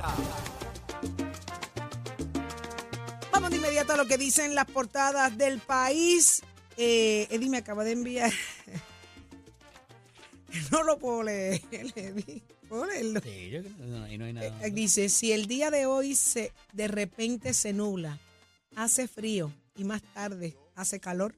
Vamos 3.32 3.50
de 3.50 3.56
inmediato 3.58 3.94
a 3.94 3.98
lo 3.98 4.06
que 4.06 4.18
dicen 4.18 4.56
las 4.56 4.66
portadas 4.66 5.38
del 5.38 5.60
país. 5.60 6.44
Eh, 6.76 7.28
Eddie 7.32 7.50
me 7.50 7.58
acaba 7.58 7.84
de 7.84 7.94
enviar. 7.94 8.32
No 10.72 10.82
lo 10.84 10.98
puedo 10.98 11.24
leer, 11.24 11.62
Eddie. 11.72 12.42
¿Puedo 12.70 12.86
leerlo? 12.86 13.22
Sí, 13.22 13.50
yo 13.50 13.62
creo 13.62 13.78
que 13.78 13.84
no, 13.84 14.04
ahí 14.04 14.18
no 14.18 14.26
hay 14.26 14.34
nada. 14.34 14.66
Eh, 14.66 14.72
Dice, 14.72 15.10
si 15.10 15.32
el 15.32 15.48
día 15.48 15.72
de 15.72 15.86
hoy 15.86 16.16
se 16.16 16.52
de 16.74 16.88
repente 16.88 17.54
se 17.54 17.74
nubla, 17.74 18.20
hace 18.76 19.08
frío 19.08 19.54
y 19.76 19.84
más 19.84 20.02
tarde 20.14 20.58
hace 20.76 21.00
calor, 21.00 21.34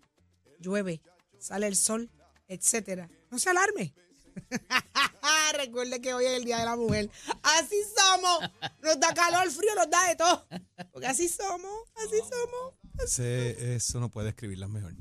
llueve, 0.59 1.01
sale 1.39 1.67
el 1.67 1.75
sol, 1.75 2.09
etcétera, 2.47 3.09
no 3.31 3.39
se 3.39 3.49
alarme. 3.49 3.93
Recuerde 5.53 5.99
que 6.01 6.13
hoy 6.13 6.25
es 6.25 6.31
el 6.33 6.45
Día 6.45 6.59
de 6.59 6.65
la 6.65 6.75
Mujer. 6.75 7.09
Así 7.41 7.75
somos. 7.97 8.39
Nos 8.81 8.99
da 8.99 9.13
calor, 9.13 9.49
frío, 9.51 9.73
nos 9.75 9.89
da 9.89 10.07
de 10.07 10.15
todo. 10.15 10.45
Porque 10.91 11.07
así 11.07 11.27
somos, 11.27 11.71
así 11.95 12.17
somos. 12.29 13.19
Eso 13.19 13.99
no 13.99 14.09
puede 14.09 14.29
escribirlas 14.29 14.69
mejor. 14.69 14.93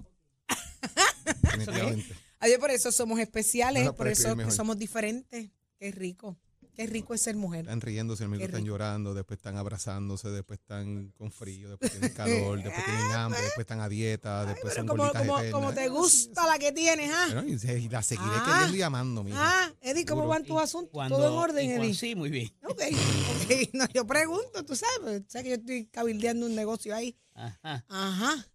Definitivamente. 1.42 2.16
Adiós, 2.40 2.58
por 2.58 2.70
eso 2.70 2.90
somos 2.92 3.18
especiales, 3.20 3.84
No 3.84 3.94
por 3.94 4.08
eso 4.08 4.22
escribir 4.22 4.36
que 4.36 4.44
mejor. 4.46 4.52
somos 4.56 4.78
diferentes. 4.78 5.50
Qué 5.78 5.90
rico. 5.92 6.36
Qué 6.74 6.86
rico 6.86 7.12
es 7.12 7.22
ser 7.22 7.34
mujer. 7.34 7.62
Están 7.62 7.80
riéndose, 7.80 8.22
al 8.22 8.30
mismo 8.30 8.40
Qué 8.42 8.46
tiempo 8.46 8.56
están 8.58 8.66
llorando, 8.68 9.12
después 9.12 9.38
están 9.38 9.56
abrazándose, 9.56 10.28
después 10.28 10.60
están 10.60 11.12
con 11.18 11.32
frío, 11.32 11.70
después 11.70 11.90
tienen 11.90 12.12
calor, 12.12 12.62
después 12.62 12.84
tienen 12.84 13.10
hambre, 13.16 13.40
después 13.40 13.64
están 13.64 13.80
a 13.80 13.88
dieta, 13.88 14.46
después 14.46 14.74
Pero 14.74 14.86
son 14.86 14.96
como, 14.96 15.12
como, 15.12 15.50
como 15.50 15.72
te 15.74 15.88
gusta 15.88 16.46
la 16.46 16.56
que 16.56 16.70
tienes, 16.70 17.10
¿ah? 17.12 17.26
Bueno, 17.32 17.48
y, 17.48 17.88
la 17.88 18.00
seguiré 18.00 18.30
Ah. 18.30 18.44
queriendo 18.46 18.76
y 18.76 18.82
amando, 18.82 19.24
mija. 19.24 19.38
Ah, 19.40 19.74
Eddie, 19.80 20.06
¿cómo 20.06 20.28
van 20.28 20.44
tus 20.44 20.60
asuntos? 20.60 20.92
Cuando- 20.92 21.16
Todo 21.16 21.26
en 21.32 21.32
orden, 21.50 21.70
Eddie. 21.70 21.94
Sí, 21.94 22.14
muy 22.14 22.30
bien. 22.30 22.48
Ok, 22.62 22.80
ok. 22.80 23.70
No, 23.72 23.86
yo 23.92 24.06
pregunto, 24.06 24.64
tú 24.64 24.76
sabes, 24.76 25.24
sabes 25.26 25.42
que 25.44 25.48
yo 25.48 25.54
estoy 25.56 25.86
cabildeando 25.86 26.46
un 26.46 26.54
negocio 26.54 26.94
ahí. 26.94 27.16
Ajá. 27.34 27.84
Ajá. 27.88 28.46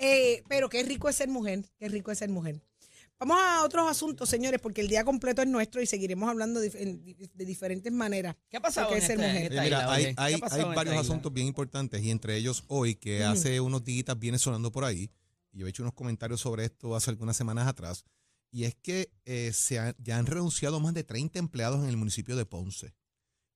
Eh, 0.00 0.42
pero 0.48 0.68
qué 0.68 0.82
rico 0.82 1.08
es 1.08 1.14
ser 1.14 1.28
mujer, 1.28 1.64
qué 1.76 1.88
rico 1.88 2.10
es 2.10 2.18
ser 2.18 2.28
mujer. 2.30 2.60
Vamos 3.20 3.36
a 3.40 3.64
otros 3.64 3.90
asuntos, 3.90 4.28
señores, 4.28 4.60
porque 4.60 4.80
el 4.80 4.86
día 4.86 5.04
completo 5.04 5.42
es 5.42 5.48
nuestro 5.48 5.82
y 5.82 5.86
seguiremos 5.86 6.28
hablando 6.28 6.60
de 6.60 7.44
diferentes 7.44 7.92
maneras. 7.92 8.36
¿Qué 8.48 8.58
ha 8.58 8.60
pasado 8.60 8.92
en 8.92 8.98
esta- 8.98 9.12
en 9.14 9.20
esta 9.42 9.62
mira, 9.64 9.98
isla, 9.98 10.24
hay, 10.24 10.34
ha 10.34 10.64
varios 10.66 10.94
isla? 10.94 11.00
asuntos 11.00 11.32
bien 11.32 11.48
importantes 11.48 12.00
y 12.02 12.12
entre 12.12 12.36
ellos 12.36 12.62
hoy, 12.68 12.94
que 12.94 13.24
hace 13.24 13.60
unos 13.60 13.82
días 13.84 14.04
viene 14.18 14.38
sonando 14.38 14.70
por 14.70 14.84
ahí, 14.84 15.10
y 15.52 15.58
yo 15.58 15.66
he 15.66 15.70
hecho 15.70 15.82
unos 15.82 15.94
comentarios 15.94 16.40
sobre 16.40 16.64
esto 16.66 16.94
hace 16.94 17.10
algunas 17.10 17.36
semanas 17.36 17.66
atrás, 17.66 18.04
y 18.52 18.64
es 18.64 18.76
que 18.76 19.10
eh, 19.24 19.50
se 19.52 19.80
han- 19.80 19.96
ya 19.98 20.16
han 20.16 20.26
renunciado 20.26 20.78
más 20.78 20.94
de 20.94 21.02
30 21.02 21.40
empleados 21.40 21.82
en 21.82 21.88
el 21.88 21.96
municipio 21.96 22.36
de 22.36 22.46
Ponce. 22.46 22.94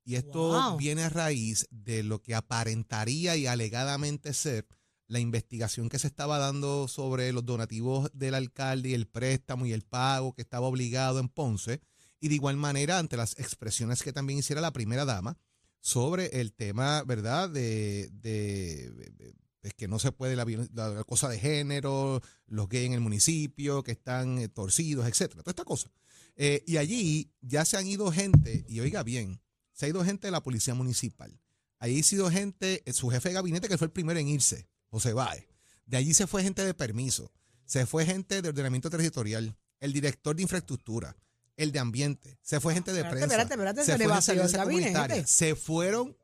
Y 0.04 0.16
esto 0.16 0.48
Wow. 0.70 0.76
viene 0.76 1.04
a 1.04 1.08
raíz 1.08 1.68
de 1.70 2.02
lo 2.02 2.20
que 2.20 2.34
aparentaría 2.34 3.36
y 3.36 3.46
alegadamente 3.46 4.34
ser 4.34 4.66
la 5.12 5.20
investigación 5.20 5.88
que 5.88 5.98
se 5.98 6.06
estaba 6.06 6.38
dando 6.38 6.88
sobre 6.88 7.32
los 7.32 7.44
donativos 7.44 8.10
del 8.14 8.34
alcalde 8.34 8.88
y 8.88 8.94
el 8.94 9.06
préstamo 9.06 9.66
y 9.66 9.72
el 9.72 9.82
pago 9.82 10.32
que 10.34 10.42
estaba 10.42 10.66
obligado 10.66 11.20
en 11.20 11.28
Ponce. 11.28 11.80
Y 12.18 12.28
de 12.28 12.34
igual 12.36 12.56
manera, 12.56 12.98
ante 12.98 13.16
las 13.16 13.38
expresiones 13.38 14.02
que 14.02 14.12
también 14.12 14.38
hiciera 14.38 14.60
la 14.62 14.72
primera 14.72 15.04
dama 15.04 15.36
sobre 15.80 16.40
el 16.40 16.52
tema, 16.52 17.02
¿verdad?, 17.04 17.50
de, 17.50 18.08
de- 18.12 18.90
de- 18.90 19.34
de 19.62 19.70
que 19.76 19.86
no 19.86 19.98
se 19.98 20.10
puede 20.12 20.34
la, 20.34 20.44
la- 20.72 20.88
la 20.88 21.04
cosa 21.04 21.28
de 21.28 21.38
género, 21.38 22.20
los 22.46 22.68
gays 22.68 22.86
en 22.86 22.94
el 22.94 23.00
municipio, 23.00 23.82
que 23.82 23.92
están 23.92 24.38
eh, 24.38 24.48
torcidos, 24.48 25.06
etcétera, 25.06 25.42
toda 25.42 25.52
esta 25.52 25.64
cosa. 25.64 25.90
Eh, 26.36 26.64
y 26.66 26.78
allí 26.78 27.30
ya 27.42 27.64
se 27.64 27.76
han 27.76 27.86
ido 27.86 28.10
gente, 28.10 28.64
y 28.68 28.80
oiga 28.80 29.02
bien, 29.02 29.40
se 29.72 29.86
ha 29.86 29.88
ido 29.88 30.04
gente 30.04 30.26
de 30.28 30.30
la 30.32 30.42
policía 30.42 30.74
municipal. 30.74 31.38
Allí 31.78 32.00
ha 32.00 32.02
sido 32.02 32.30
gente, 32.30 32.82
eh, 32.86 32.92
su 32.92 33.08
jefe 33.10 33.28
de 33.28 33.34
gabinete, 33.34 33.68
que 33.68 33.76
fue 33.78 33.86
el 33.86 33.92
primero 33.92 34.18
en 34.18 34.28
irse, 34.28 34.68
José 34.92 35.14
Báez. 35.14 35.48
De 35.86 35.96
allí 35.96 36.12
se 36.12 36.26
fue 36.26 36.42
gente 36.42 36.62
de 36.64 36.74
permiso, 36.74 37.32
se 37.64 37.86
fue 37.86 38.04
gente 38.04 38.42
de 38.42 38.48
ordenamiento 38.50 38.90
territorial, 38.90 39.56
el 39.80 39.92
director 39.92 40.36
de 40.36 40.42
infraestructura, 40.42 41.16
el 41.56 41.72
de 41.72 41.78
ambiente, 41.78 42.38
se 42.42 42.60
fue 42.60 42.74
gente 42.74 42.92
de 42.92 43.00
Espérate, 43.00 43.26
prensa. 43.26 43.42
espérate, 43.42 43.54
espérate, 43.54 43.84
se 43.84 43.92
se 43.92 44.04
fue 44.04 44.42
gente 44.42 44.52
de 44.52 44.58
gabinete. 44.58 45.26
se 45.26 45.54
fueron, 45.54 46.16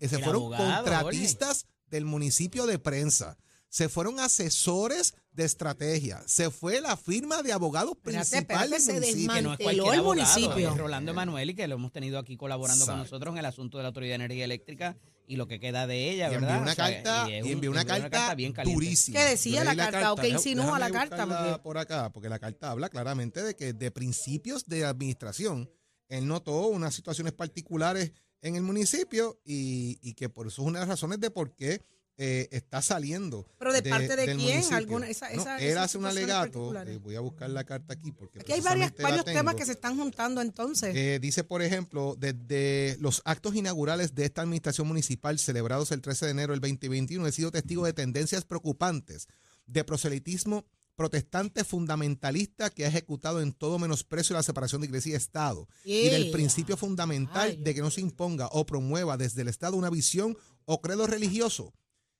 se 0.00 0.08
fueron 0.18 0.42
abogado, 0.42 0.84
contratistas 0.84 1.66
del 1.86 2.04
municipio 2.04 2.66
de 2.66 2.80
prensa, 2.80 3.38
se 3.68 3.88
fueron 3.88 4.18
asesores 4.18 5.14
de 5.30 5.44
estrategia, 5.44 6.20
se 6.26 6.50
fue 6.50 6.80
la 6.80 6.96
firma 6.96 7.44
de 7.44 7.52
abogados 7.52 7.96
principal 7.96 8.74
se 8.80 8.92
del 8.92 9.02
municipio. 9.02 9.56
que 9.56 9.74
no 9.76 9.92
es 9.92 9.98
el 9.98 10.02
municipio. 10.02 10.74
Rolando 10.74 11.12
Emanuel 11.12 11.50
y 11.50 11.54
que 11.54 11.68
lo 11.68 11.76
hemos 11.76 11.92
tenido 11.92 12.18
aquí 12.18 12.36
colaborando 12.36 12.86
con 12.86 12.98
nosotros 12.98 13.34
en 13.34 13.38
el 13.38 13.46
asunto 13.46 13.78
de 13.78 13.84
la 13.84 13.88
Autoridad 13.88 14.12
de 14.18 14.24
Energía 14.24 14.44
Eléctrica 14.46 14.96
y 15.26 15.36
lo 15.36 15.46
que 15.48 15.58
queda 15.60 15.86
de 15.86 16.10
ella, 16.10 16.28
Y 16.28 16.30
¿verdad? 16.34 16.48
envió 16.50 16.62
una 16.62 16.72
O 16.72 16.74
sea, 16.74 16.84
carta, 17.02 17.28
es 17.30 17.38
y 17.44 17.48
un- 17.48 17.52
envió 17.52 17.70
una 17.70 17.84
carta, 17.84 18.34
bien 18.34 18.52
caliente. 18.52 18.74
durísima. 18.74 19.18
¿Qué 19.20 19.24
decía 19.26 19.64
la 19.64 19.74
leí 19.74 19.78
carta 19.90 20.12
o 20.12 20.16
qué 20.16 20.28
insinúa 20.28 20.78
la 20.78 20.90
carta? 20.90 21.26
Porque- 21.26 21.62
por 21.62 21.78
acá, 21.78 22.12
porque 22.12 22.28
la 22.28 22.38
carta 22.38 22.70
habla 22.70 22.88
claramente 22.88 23.42
de 23.42 23.54
que 23.56 23.72
de 23.72 23.90
principios 23.90 24.66
de 24.66 24.84
administración, 24.84 25.70
él 26.08 26.26
notó 26.26 26.66
unas 26.68 26.94
situaciones 26.94 27.32
particulares 27.32 28.12
en 28.42 28.54
el 28.56 28.62
municipio 28.62 29.40
y, 29.44 29.98
y 30.02 30.14
que 30.14 30.28
por 30.28 30.46
eso 30.46 30.62
es 30.62 30.68
una 30.68 30.78
de 30.80 30.82
las 30.86 30.90
razones 30.90 31.18
de 31.20 31.30
por 31.30 31.54
qué 31.54 31.80
eh, 32.18 32.48
está 32.50 32.80
saliendo. 32.80 33.46
¿Pero 33.58 33.72
de 33.72 33.82
parte 33.82 34.16
de 34.16 34.36
quién? 34.36 34.72
¿Alguna- 34.72 35.08
esa- 35.08 35.28
No, 35.34 35.42
esa- 35.42 35.58
él 35.58 35.76
hace 35.76 35.98
un 35.98 36.06
alegato, 36.06 36.74
eh, 36.82 36.96
voy 36.98 37.14
a 37.14 37.20
buscar 37.20 37.50
la 37.50 37.64
carta 37.64 37.92
aquí 37.94 38.10
porque 38.12 38.40
Aquí 38.40 38.52
hay 38.52 38.60
varias, 38.62 38.94
varios 38.96 39.24
temas 39.24 39.54
que 39.54 39.66
se 39.66 39.72
están 39.72 39.96
juntando 39.98 40.40
entonces. 40.40 40.94
Eh, 40.96 41.18
dice, 41.20 41.44
por 41.44 41.60
ejemplo, 41.60 42.16
desde 42.18 42.96
los 43.00 43.20
actos 43.26 43.54
inaugurales 43.54 44.14
de 44.14 44.24
esta 44.24 44.42
administración 44.42 44.86
municipal 44.88 45.38
celebrados 45.38 45.92
el 45.92 46.00
13 46.00 46.24
de 46.24 46.30
enero 46.32 46.52
del 46.54 46.60
2021, 46.60 47.26
he 47.26 47.32
sido 47.32 47.50
testigo 47.50 47.84
de 47.84 47.92
tendencias 47.92 48.44
preocupantes 48.44 49.28
de 49.66 49.84
proselitismo 49.84 50.64
protestante 50.94 51.64
fundamentalista 51.64 52.70
que 52.70 52.84
ha 52.86 52.88
ejecutado 52.88 53.42
en 53.42 53.52
todo 53.52 53.78
menosprecio 53.78 54.34
la 54.34 54.42
separación 54.42 54.80
de 54.80 54.86
iglesia 54.86 55.12
y 55.12 55.16
Estado 55.16 55.68
y 55.84 56.08
del 56.08 56.30
principio 56.30 56.76
fundamental 56.78 57.50
Ay, 57.50 57.56
de 57.62 57.74
que 57.74 57.82
no 57.82 57.90
se 57.90 58.00
imponga 58.00 58.48
o 58.52 58.64
promueva 58.64 59.16
desde 59.18 59.42
el 59.42 59.48
Estado 59.48 59.76
una 59.76 59.90
visión 59.90 60.36
o 60.64 60.80
credo 60.80 61.06
religioso. 61.06 61.74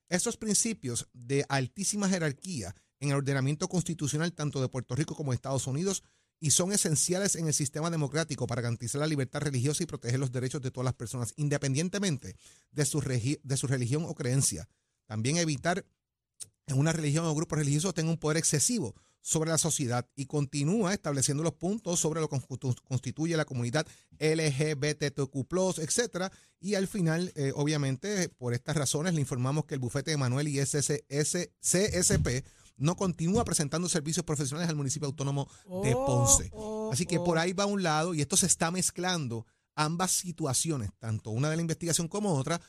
Estos 0.09 0.37
principios 0.37 1.09
de 1.13 1.45
altísima 1.49 2.07
jerarquía 2.07 2.73
en 2.99 3.09
el 3.09 3.15
ordenamiento 3.15 3.67
constitucional 3.67 4.33
tanto 4.33 4.61
de 4.61 4.69
Puerto 4.69 4.95
Rico 4.95 5.15
como 5.15 5.31
de 5.31 5.35
Estados 5.35 5.67
Unidos 5.67 6.03
y 6.39 6.51
son 6.51 6.71
esenciales 6.71 7.35
en 7.35 7.47
el 7.47 7.53
sistema 7.53 7.89
democrático 7.89 8.47
para 8.47 8.61
garantizar 8.61 9.01
la 9.01 9.07
libertad 9.07 9.41
religiosa 9.41 9.83
y 9.83 9.87
proteger 9.87 10.19
los 10.19 10.31
derechos 10.31 10.61
de 10.61 10.71
todas 10.71 10.85
las 10.85 10.93
personas, 10.93 11.33
independientemente 11.35 12.35
de 12.71 12.85
su, 12.85 13.01
de 13.01 13.57
su 13.57 13.67
religión 13.67 14.05
o 14.05 14.13
creencia. 14.13 14.69
También 15.07 15.37
evitar 15.37 15.85
en 16.67 16.77
una 16.77 16.93
religión 16.93 17.25
o 17.25 17.35
grupo 17.35 17.55
religioso 17.55 17.93
tenga 17.93 18.11
un 18.11 18.17
poder 18.17 18.37
excesivo 18.37 18.95
sobre 19.21 19.49
la 19.49 19.57
sociedad 19.57 20.07
y 20.15 20.25
continúa 20.25 20.93
estableciendo 20.93 21.43
los 21.43 21.53
puntos 21.53 21.99
sobre 21.99 22.21
lo 22.21 22.29
que 22.29 22.37
constitu- 22.37 22.81
constituye 22.83 23.35
la 23.35 23.45
comunidad 23.45 23.85
LGBTQ+, 24.19 25.79
etcétera. 25.79 26.31
Y 26.59 26.75
al 26.75 26.87
final, 26.87 27.31
eh, 27.35 27.51
obviamente, 27.55 28.29
por 28.29 28.53
estas 28.53 28.75
razones, 28.77 29.13
le 29.13 29.21
informamos 29.21 29.65
que 29.65 29.75
el 29.75 29.79
bufete 29.79 30.11
de 30.11 30.17
Manuel 30.17 30.47
y 30.47 30.59
SSS 30.59 31.49
CSP 31.59 32.43
no 32.77 32.95
continúa 32.95 33.43
presentando 33.43 33.89
servicios 33.89 34.23
profesionales 34.25 34.69
al 34.69 34.75
municipio 34.75 35.07
autónomo 35.07 35.49
de 35.83 35.93
Oh, 35.95 36.05
Ponce. 36.05 36.49
oh, 36.53 36.91
Así 36.93 37.05
que 37.05 37.17
oh. 37.17 37.23
por 37.23 37.37
ahí 37.37 37.53
va 37.53 37.65
un 37.65 37.83
lado 37.83 38.13
y 38.13 38.21
esto 38.21 38.37
se 38.37 38.45
está 38.45 38.69
mezclando 38.71 39.45
ambas 39.75 40.11
situaciones, 40.11 40.91
tanto 40.99 41.31
una 41.31 41.49
de 41.49 41.55
la 41.55 41.61
investigación 41.61 42.07
como 42.07 42.33
otra. 42.35 42.59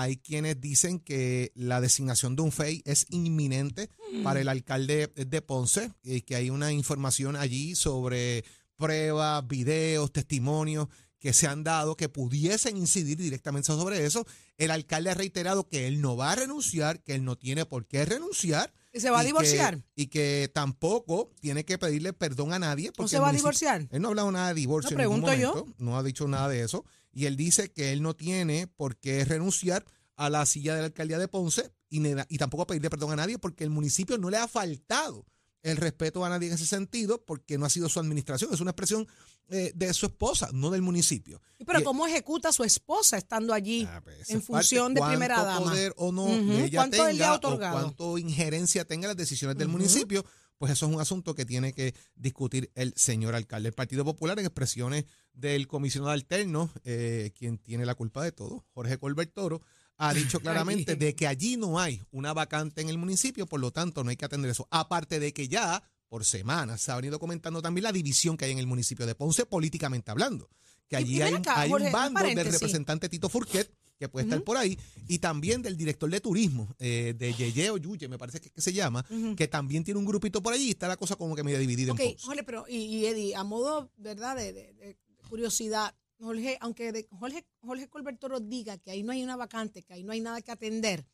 Hay 0.00 0.16
quienes 0.18 0.60
dicen 0.60 1.00
que 1.00 1.50
la 1.56 1.80
designación 1.80 2.36
de 2.36 2.42
un 2.42 2.52
FEI 2.52 2.82
es 2.84 3.06
inminente 3.10 3.90
para 4.22 4.40
el 4.40 4.48
alcalde 4.48 5.08
de 5.16 5.42
Ponce 5.42 5.90
y 6.04 6.20
que 6.20 6.36
hay 6.36 6.50
una 6.50 6.70
información 6.70 7.34
allí 7.34 7.74
sobre 7.74 8.44
pruebas, 8.76 9.46
videos, 9.48 10.12
testimonios 10.12 10.86
que 11.18 11.32
se 11.32 11.48
han 11.48 11.64
dado 11.64 11.96
que 11.96 12.08
pudiesen 12.08 12.76
incidir 12.76 13.18
directamente 13.18 13.66
sobre 13.66 14.04
eso. 14.06 14.24
El 14.56 14.70
alcalde 14.70 15.10
ha 15.10 15.14
reiterado 15.14 15.68
que 15.68 15.88
él 15.88 16.00
no 16.00 16.16
va 16.16 16.30
a 16.30 16.36
renunciar, 16.36 17.02
que 17.02 17.16
él 17.16 17.24
no 17.24 17.34
tiene 17.36 17.66
por 17.66 17.86
qué 17.88 18.04
renunciar. 18.04 18.72
¿Y 18.92 19.00
se 19.00 19.10
va 19.10 19.18
a 19.18 19.22
que- 19.22 19.26
divorciar? 19.26 19.82
y 19.96 20.06
que 20.06 20.48
tampoco 20.54 21.32
tiene 21.40 21.64
que 21.64 21.76
pedirle 21.76 22.12
perdón 22.12 22.52
a 22.52 22.60
nadie. 22.60 22.86
¿No 22.86 22.92
porque 22.92 23.10
se 23.10 23.16
el 23.16 23.22
va 23.22 23.30
a 23.30 23.32
divorciar? 23.32 23.88
él 23.90 24.00
no 24.00 24.08
ha 24.08 24.10
hablado 24.10 24.30
nada 24.30 24.48
de 24.48 24.54
divorcio 24.54 24.96
No, 24.96 25.02
en 25.02 25.08
ningún 25.10 25.24
pregunto 25.28 25.42
yo. 25.42 25.54
momento, 25.58 25.82
no 25.82 25.98
ha 25.98 26.02
dicho 26.04 26.28
nada 26.28 26.48
de 26.48 26.62
eso. 26.62 26.84
Y 27.18 27.26
él 27.26 27.34
dice 27.36 27.72
que 27.72 27.90
él 27.92 28.00
no 28.00 28.14
tiene 28.14 28.68
por 28.68 28.96
qué 28.96 29.24
renunciar 29.24 29.84
a 30.14 30.30
la 30.30 30.46
silla 30.46 30.74
de 30.76 30.82
la 30.82 30.86
alcaldía 30.86 31.18
de 31.18 31.26
Ponce 31.26 31.72
y, 31.90 32.00
y 32.28 32.38
tampoco 32.38 32.64
pedirle 32.68 32.90
perdón 32.90 33.10
a 33.10 33.16
nadie 33.16 33.38
porque 33.40 33.64
el 33.64 33.70
municipio 33.70 34.18
no 34.18 34.30
le 34.30 34.36
ha 34.36 34.46
faltado 34.46 35.26
el 35.64 35.76
respeto 35.78 36.24
a 36.24 36.28
nadie 36.28 36.46
en 36.46 36.54
ese 36.54 36.64
sentido 36.66 37.24
porque 37.24 37.58
no 37.58 37.66
ha 37.66 37.70
sido 37.70 37.88
su 37.88 37.98
administración. 37.98 38.54
Es 38.54 38.60
una 38.60 38.70
expresión 38.70 39.08
eh, 39.48 39.72
de 39.74 39.92
su 39.94 40.06
esposa, 40.06 40.48
no 40.52 40.70
del 40.70 40.82
municipio. 40.82 41.42
Pero 41.66 41.80
Y- 41.80 41.82
¿cómo 41.82 42.06
ejecuta 42.06 42.52
su 42.52 42.62
esposa 42.62 43.16
estando 43.16 43.52
allí 43.52 43.84
Ah, 43.90 44.00
pues, 44.04 44.30
en 44.30 44.36
parte. 44.40 44.46
función 44.46 44.94
de 44.94 45.02
primera 45.02 45.34
Cuánto 45.36 45.52
dama? 45.54 45.70
poder 45.72 45.94
o 45.96 46.12
no 46.12 46.24
Ujú. 46.26 46.52
ella 46.52 46.78
¿Cuánto 46.78 47.04
tenga 47.04 47.34
o 47.34 47.40
cuánto 47.58 48.18
injerencia 48.18 48.84
tenga 48.84 49.06
en 49.06 49.08
las 49.08 49.16
decisiones 49.16 49.56
del 49.58 49.66
municipio, 49.68 50.24
pues 50.58 50.72
eso 50.72 50.86
es 50.86 50.92
un 50.94 51.00
asunto 51.00 51.34
que 51.34 51.44
tiene 51.44 51.72
que 51.72 51.94
discutir 52.16 52.70
el 52.74 52.92
señor 52.96 53.34
alcalde. 53.34 53.68
El 53.68 53.74
Partido 53.74 54.04
Popular, 54.04 54.38
en 54.38 54.46
expresiones 54.46 55.04
del 55.32 55.66
comisionado 55.68 56.12
alterno, 56.12 56.70
eh, 56.84 57.32
quien 57.38 57.58
tiene 57.58 57.86
la 57.86 57.94
culpa 57.94 58.22
de 58.24 58.32
todo, 58.32 58.64
Jorge 58.74 58.98
Colbert 58.98 59.32
Toro, 59.32 59.62
ha 59.96 60.12
dicho 60.14 60.40
claramente 60.40 60.96
de 60.96 61.14
que 61.14 61.26
allí 61.26 61.56
no 61.56 61.78
hay 61.80 62.02
una 62.10 62.32
vacante 62.32 62.80
en 62.82 62.88
el 62.88 62.98
municipio, 62.98 63.46
por 63.46 63.60
lo 63.60 63.70
tanto 63.70 64.02
no 64.04 64.10
hay 64.10 64.16
que 64.16 64.24
atender 64.24 64.50
eso. 64.50 64.66
Aparte 64.70 65.20
de 65.20 65.32
que 65.32 65.48
ya 65.48 65.82
por 66.08 66.24
semanas 66.24 66.80
se 66.80 66.90
ha 66.90 66.96
venido 66.96 67.18
comentando 67.18 67.60
también 67.62 67.84
la 67.84 67.92
división 67.92 68.36
que 68.36 68.46
hay 68.46 68.52
en 68.52 68.58
el 68.58 68.66
municipio 68.66 69.06
de 69.06 69.14
Ponce 69.14 69.46
políticamente 69.46 70.10
hablando. 70.10 70.48
Que 70.88 70.96
allí 70.96 71.20
hay, 71.20 71.34
un- 71.34 71.40
acá, 71.40 71.60
hay 71.60 71.70
Jorge, 71.70 71.84
un 71.84 71.88
un 71.88 71.92
bando 71.92 72.22
del 72.22 72.50
representante 72.50 73.08
Tito 73.10 73.28
Furquet, 73.28 73.70
que 73.98 74.08
puede 74.08 74.24
estar 74.26 74.42
por 74.42 74.56
ahí, 74.56 74.78
y 75.08 75.18
también 75.18 75.60
del 75.60 75.76
director 75.76 76.08
de 76.10 76.20
turismo, 76.20 76.74
eh, 76.78 77.14
de 77.18 77.34
Yeye 77.34 77.70
o 77.70 77.76
Yuye, 77.78 78.08
me 78.08 78.16
parece 78.18 78.40
que, 78.40 78.50
que 78.50 78.60
se 78.60 78.72
llama, 78.72 79.04
que 79.36 79.48
también 79.48 79.82
tiene 79.84 79.98
un 79.98 80.06
grupito 80.06 80.40
por 80.42 80.52
allí 80.54 80.68
y 80.68 80.70
está 80.70 80.86
la 80.88 80.96
cosa 80.96 81.16
como 81.16 81.34
que 81.34 81.42
medio 81.42 81.58
dividida 81.58 81.92
Ok, 81.92 82.00
en 82.00 82.10
Ponce. 82.12 82.24
Jorge, 82.26 82.42
pero, 82.44 82.64
y, 82.68 82.76
y 82.76 83.06
Eddie, 83.06 83.34
a 83.34 83.42
modo, 83.44 83.90
¿verdad?, 83.96 84.36
de, 84.36 84.52
de- 84.52 84.72
de 84.74 84.96
curiosidad, 85.28 85.94
Jorge, 86.20 86.56
aunque 86.60 86.92
de- 86.92 87.08
Jorge, 87.10 87.44
Jorge 87.60 87.88
Colbert 87.88 88.18
Toro 88.20 88.40
diga 88.40 88.78
que 88.78 88.90
ahí 88.92 89.02
no 89.02 89.12
hay 89.12 89.22
una 89.24 89.36
vacante, 89.36 89.82
que 89.82 89.94
ahí 89.94 90.04
no 90.04 90.12
hay 90.12 90.20
nada 90.20 90.40
que 90.42 90.52
atender, 90.52 91.04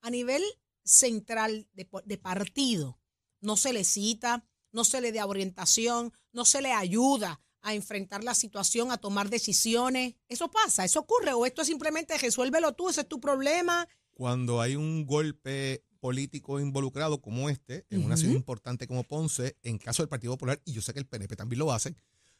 a 0.00 0.10
nivel 0.10 0.42
central 0.84 1.68
de, 1.74 1.88
de 2.04 2.18
partido, 2.18 2.98
no 3.40 3.56
se 3.56 3.72
le 3.72 3.84
cita, 3.84 4.44
no 4.72 4.84
se 4.84 5.00
le 5.00 5.12
da 5.12 5.26
orientación, 5.26 6.12
no 6.32 6.44
se 6.44 6.60
le 6.62 6.72
ayuda 6.72 7.40
a 7.62 7.74
enfrentar 7.74 8.24
la 8.24 8.34
situación, 8.34 8.92
a 8.92 8.98
tomar 8.98 9.30
decisiones. 9.30 10.14
¿Eso 10.28 10.50
pasa? 10.50 10.84
¿Eso 10.84 11.00
ocurre? 11.00 11.32
¿O 11.32 11.46
esto 11.46 11.62
es 11.62 11.68
simplemente 11.68 12.18
resuélvelo 12.18 12.72
tú, 12.74 12.88
ese 12.88 13.02
es 13.02 13.08
tu 13.08 13.20
problema? 13.20 13.88
Cuando 14.12 14.60
hay 14.60 14.76
un 14.76 15.06
golpe 15.06 15.84
político 16.00 16.58
involucrado 16.58 17.22
como 17.22 17.48
este, 17.48 17.86
en 17.88 18.04
una 18.04 18.16
ciudad 18.16 18.34
importante 18.34 18.88
como 18.88 19.04
Ponce, 19.04 19.56
en 19.62 19.78
caso 19.78 20.02
del 20.02 20.08
Partido 20.08 20.32
Popular, 20.32 20.60
y 20.64 20.72
yo 20.72 20.82
sé 20.82 20.92
que 20.92 20.98
el 20.98 21.06
PNP 21.06 21.36
también 21.36 21.60
lo 21.60 21.72
hace, 21.72 21.94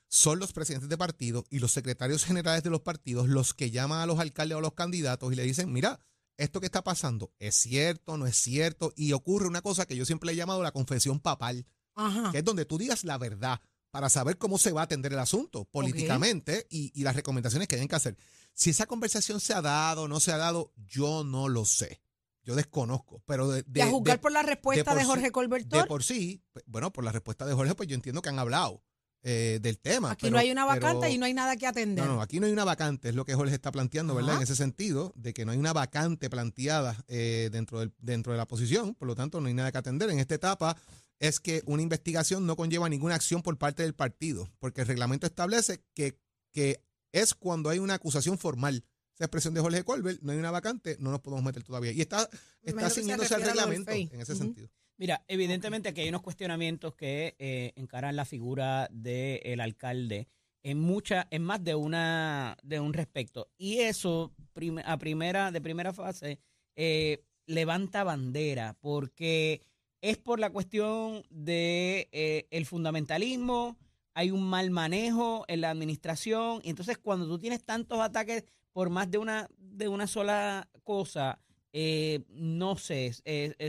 son 0.09 0.41
los 0.41 0.53
presidentes 0.53 0.89
de 0.89 0.99
partido 0.99 1.45
y 1.49 1.61
los 1.61 1.73
secretarios 1.73 2.25
generales 2.25 2.65
de 2.65 2.71
los 2.71 2.81
partidos 2.81 3.29
los 3.29 3.55
que 3.55 3.71
llaman 3.71 4.01
a 4.01 4.07
los 4.07 4.19
alcaldes 4.19 4.57
o 4.57 4.59
a 4.59 4.63
los 4.63 4.75
candidatos 4.75 5.33
y 5.33 5.37
le 5.37 5.45
dicen, 5.45 5.73
mira, 5.73 6.01
esto 6.37 6.61
que 6.61 6.67
está 6.67 6.83
pasando 6.83 7.33
es 7.39 7.55
cierto, 7.55 8.19
no 8.19 8.27
es 8.27 8.37
cierto, 8.37 8.93
y 8.97 9.13
ocurre 9.13 9.47
una 9.47 9.63
cosa 9.63 9.87
que 9.87 9.97
yo 9.97 10.05
siempre 10.05 10.27
le 10.27 10.33
he 10.33 10.37
llamado 10.37 10.63
la 10.63 10.73
confesión 10.73 11.21
papal, 11.21 11.65
Ajá. 11.95 12.33
que 12.33 12.39
es 12.39 12.45
donde 12.45 12.65
tú 12.65 12.79
digas 12.79 13.05
la 13.05 13.17
verdad 13.17 13.61
para 13.93 14.09
saber 14.09 14.39
cómo 14.39 14.59
se 14.59 14.73
va 14.73 14.81
a 14.81 14.85
atender 14.85 15.13
el 15.13 15.19
asunto 15.21 15.65
políticamente 15.67 16.67
y, 16.71 16.91
y 16.99 17.05
las 17.05 17.15
recomendaciones 17.15 17.69
que 17.69 17.77
tienen 17.77 17.89
que 17.89 17.95
hacer. 17.97 18.17
Si 18.55 18.71
esa 18.71 18.87
conversación 18.87 19.39
se 19.39 19.55
ha 19.55 19.63
dado 19.63 20.03
o 20.03 20.09
no 20.09 20.19
se 20.19 20.33
ha 20.33 20.39
dado, 20.39 20.73
yo 20.77 21.23
no 21.25 21.49
lo 21.49 21.65
sé. 21.65 22.03
Yo 22.43 22.57
desconozco, 22.57 23.23
pero 23.27 23.49
de, 23.51 23.63
De, 23.67 23.83
a 23.83 23.87
de- 23.87 23.93
juzgar 23.93 24.17
de- 24.17 24.23
por 24.23 24.33
la 24.33 24.43
respuesta 24.43 24.95
de, 24.95 25.01
sí- 25.03 25.07
Jorge 25.07 25.31
Colbert 25.31 25.65
de 25.65 25.71
Toro, 25.71 25.87
por 25.87 26.03
sí, 26.03 26.43
pues, 26.53 26.65
bueno, 26.67 26.91
por 26.93 27.05
la 27.05 27.13
respuesta 27.13 27.47
de 27.47 27.55
Jorge, 27.55 27.75
pues 27.77 27.89
yo 27.89 27.95
entiendo 27.95 28.21
que 28.23 28.31
han 28.31 28.39
hablado 28.39 28.83
eh, 29.23 29.61
del 29.63 29.79
tema. 29.79 30.11
aquí 30.13 30.23
pero- 30.23 30.33
no 30.33 30.39
hay 30.39 30.51
una 30.51 30.65
vacante 30.65 31.01
pero- 31.03 31.13
y 31.13 31.19
no 31.19 31.27
hay 31.27 31.35
nada 31.35 31.57
que 31.57 31.67
atender. 31.69 32.05
no, 32.05 32.15
no, 32.17 32.23
aquí 32.23 32.41
no 32.41 32.47
hay 32.47 32.53
una 32.53 32.65
vacante, 32.65 33.11
es 33.11 33.15
lo 33.15 33.25
que 33.25 33.35
Jorge 33.37 33.55
está 33.55 33.71
planteando, 33.71 34.15
¿verdad? 34.17 34.31
Ajá. 34.31 34.39
En 34.39 34.43
ese 34.45 34.57
sentido, 34.57 35.13
de 35.17 35.33
que 35.35 35.45
no 35.45 35.53
hay 35.53 35.59
una 35.59 35.73
vacante 35.73 36.29
planteada 36.31 36.97
eh, 37.07 37.49
dentro, 37.53 37.79
del, 37.79 37.93
dentro 37.99 38.33
de 38.33 38.39
la 38.39 38.47
posición, 38.49 38.95
por 38.97 39.07
lo 39.07 39.15
tanto 39.15 39.41
no 39.41 39.47
hay 39.49 39.55
nada 39.55 39.71
que 39.71 39.79
atender. 39.79 40.11
En 40.11 40.19
esta 40.19 40.35
etapa 40.35 40.77
es 41.23 41.39
que 41.39 41.63
una 41.67 41.83
investigación 41.83 42.47
no 42.47 42.57
conlleva 42.57 42.89
ninguna 42.89 43.15
acción 43.15 43.43
por 43.43 43.57
parte 43.57 43.85
del 43.85 43.95
partido, 43.95 44.51
porque 44.59 44.81
el 44.81 44.89
reglamento 44.89 45.25
establece 45.25 45.85
que, 45.95 46.19
que 46.53 46.83
es 47.13 47.33
cuando 47.33 47.71
hay 47.71 47.79
una 47.79 47.95
acusación 47.95 48.39
formal. 48.39 48.85
Esa 49.15 49.27
expresión 49.27 49.55
de 49.55 49.61
Jorge 49.61 49.85
Colbert, 49.85 50.21
no 50.23 50.33
hay 50.33 50.39
una 50.39 50.51
vacante, 50.51 50.97
no 50.99 51.13
nos 51.13 51.21
podemos 51.21 51.45
meter 51.45 51.63
todavía. 51.63 51.93
Y 51.93 52.01
está, 52.01 52.29
está 52.63 52.91
ciñéndose 52.91 53.35
al 53.37 53.43
reglamento 53.43 53.93
en 53.93 54.21
ese 54.21 54.35
sentido. 54.35 54.69
Mira, 54.99 55.25
evidentemente 55.29 55.89
aquí 55.89 56.01
hay 56.01 56.09
unos 56.09 56.23
cuestionamientos 56.23 56.95
que 56.97 57.37
eh, 57.39 57.73
encaran 57.77 58.17
la 58.17 58.25
figura 58.25 58.89
del 58.91 59.61
alcalde 59.61 60.29
en 60.65 60.81
mucha, 60.81 61.29
en 61.31 61.45
más 61.45 61.63
de 61.63 61.75
una, 61.77 62.57
de 62.65 62.81
un 62.81 62.93
respecto. 62.93 63.49
Y 63.57 63.79
eso, 63.79 64.35
prim- 64.53 64.83
a 64.85 64.99
primera, 64.99 65.53
de 65.53 65.61
primera 65.61 65.93
fase, 65.93 66.41
eh, 66.75 67.25
levanta 67.47 68.03
bandera, 68.03 68.77
porque 68.81 69.61
es 70.03 70.19
por 70.19 70.39
la 70.39 70.51
cuestión 70.51 71.25
de 71.31 72.09
eh, 72.13 72.47
el 72.51 72.67
fundamentalismo, 72.67 73.79
hay 74.15 74.31
un 74.31 74.43
mal 74.43 74.71
manejo 74.71 75.45
en 75.49 75.63
la 75.63 75.71
administración, 75.71 76.61
y 76.63 76.71
entonces 76.71 76.99
cuando 76.99 77.27
tú 77.27 77.39
tienes 77.39 77.65
tantos 77.65 78.01
ataques 78.01 78.45
por 78.73 78.91
más 78.91 79.11
de 79.11 79.19
una, 79.19 79.49
de 79.57 79.89
una 79.89 80.07
sola 80.07 80.69
cosa, 80.83 81.39
eh, 81.73 82.25
no 82.29 82.77
sé, 82.77 83.15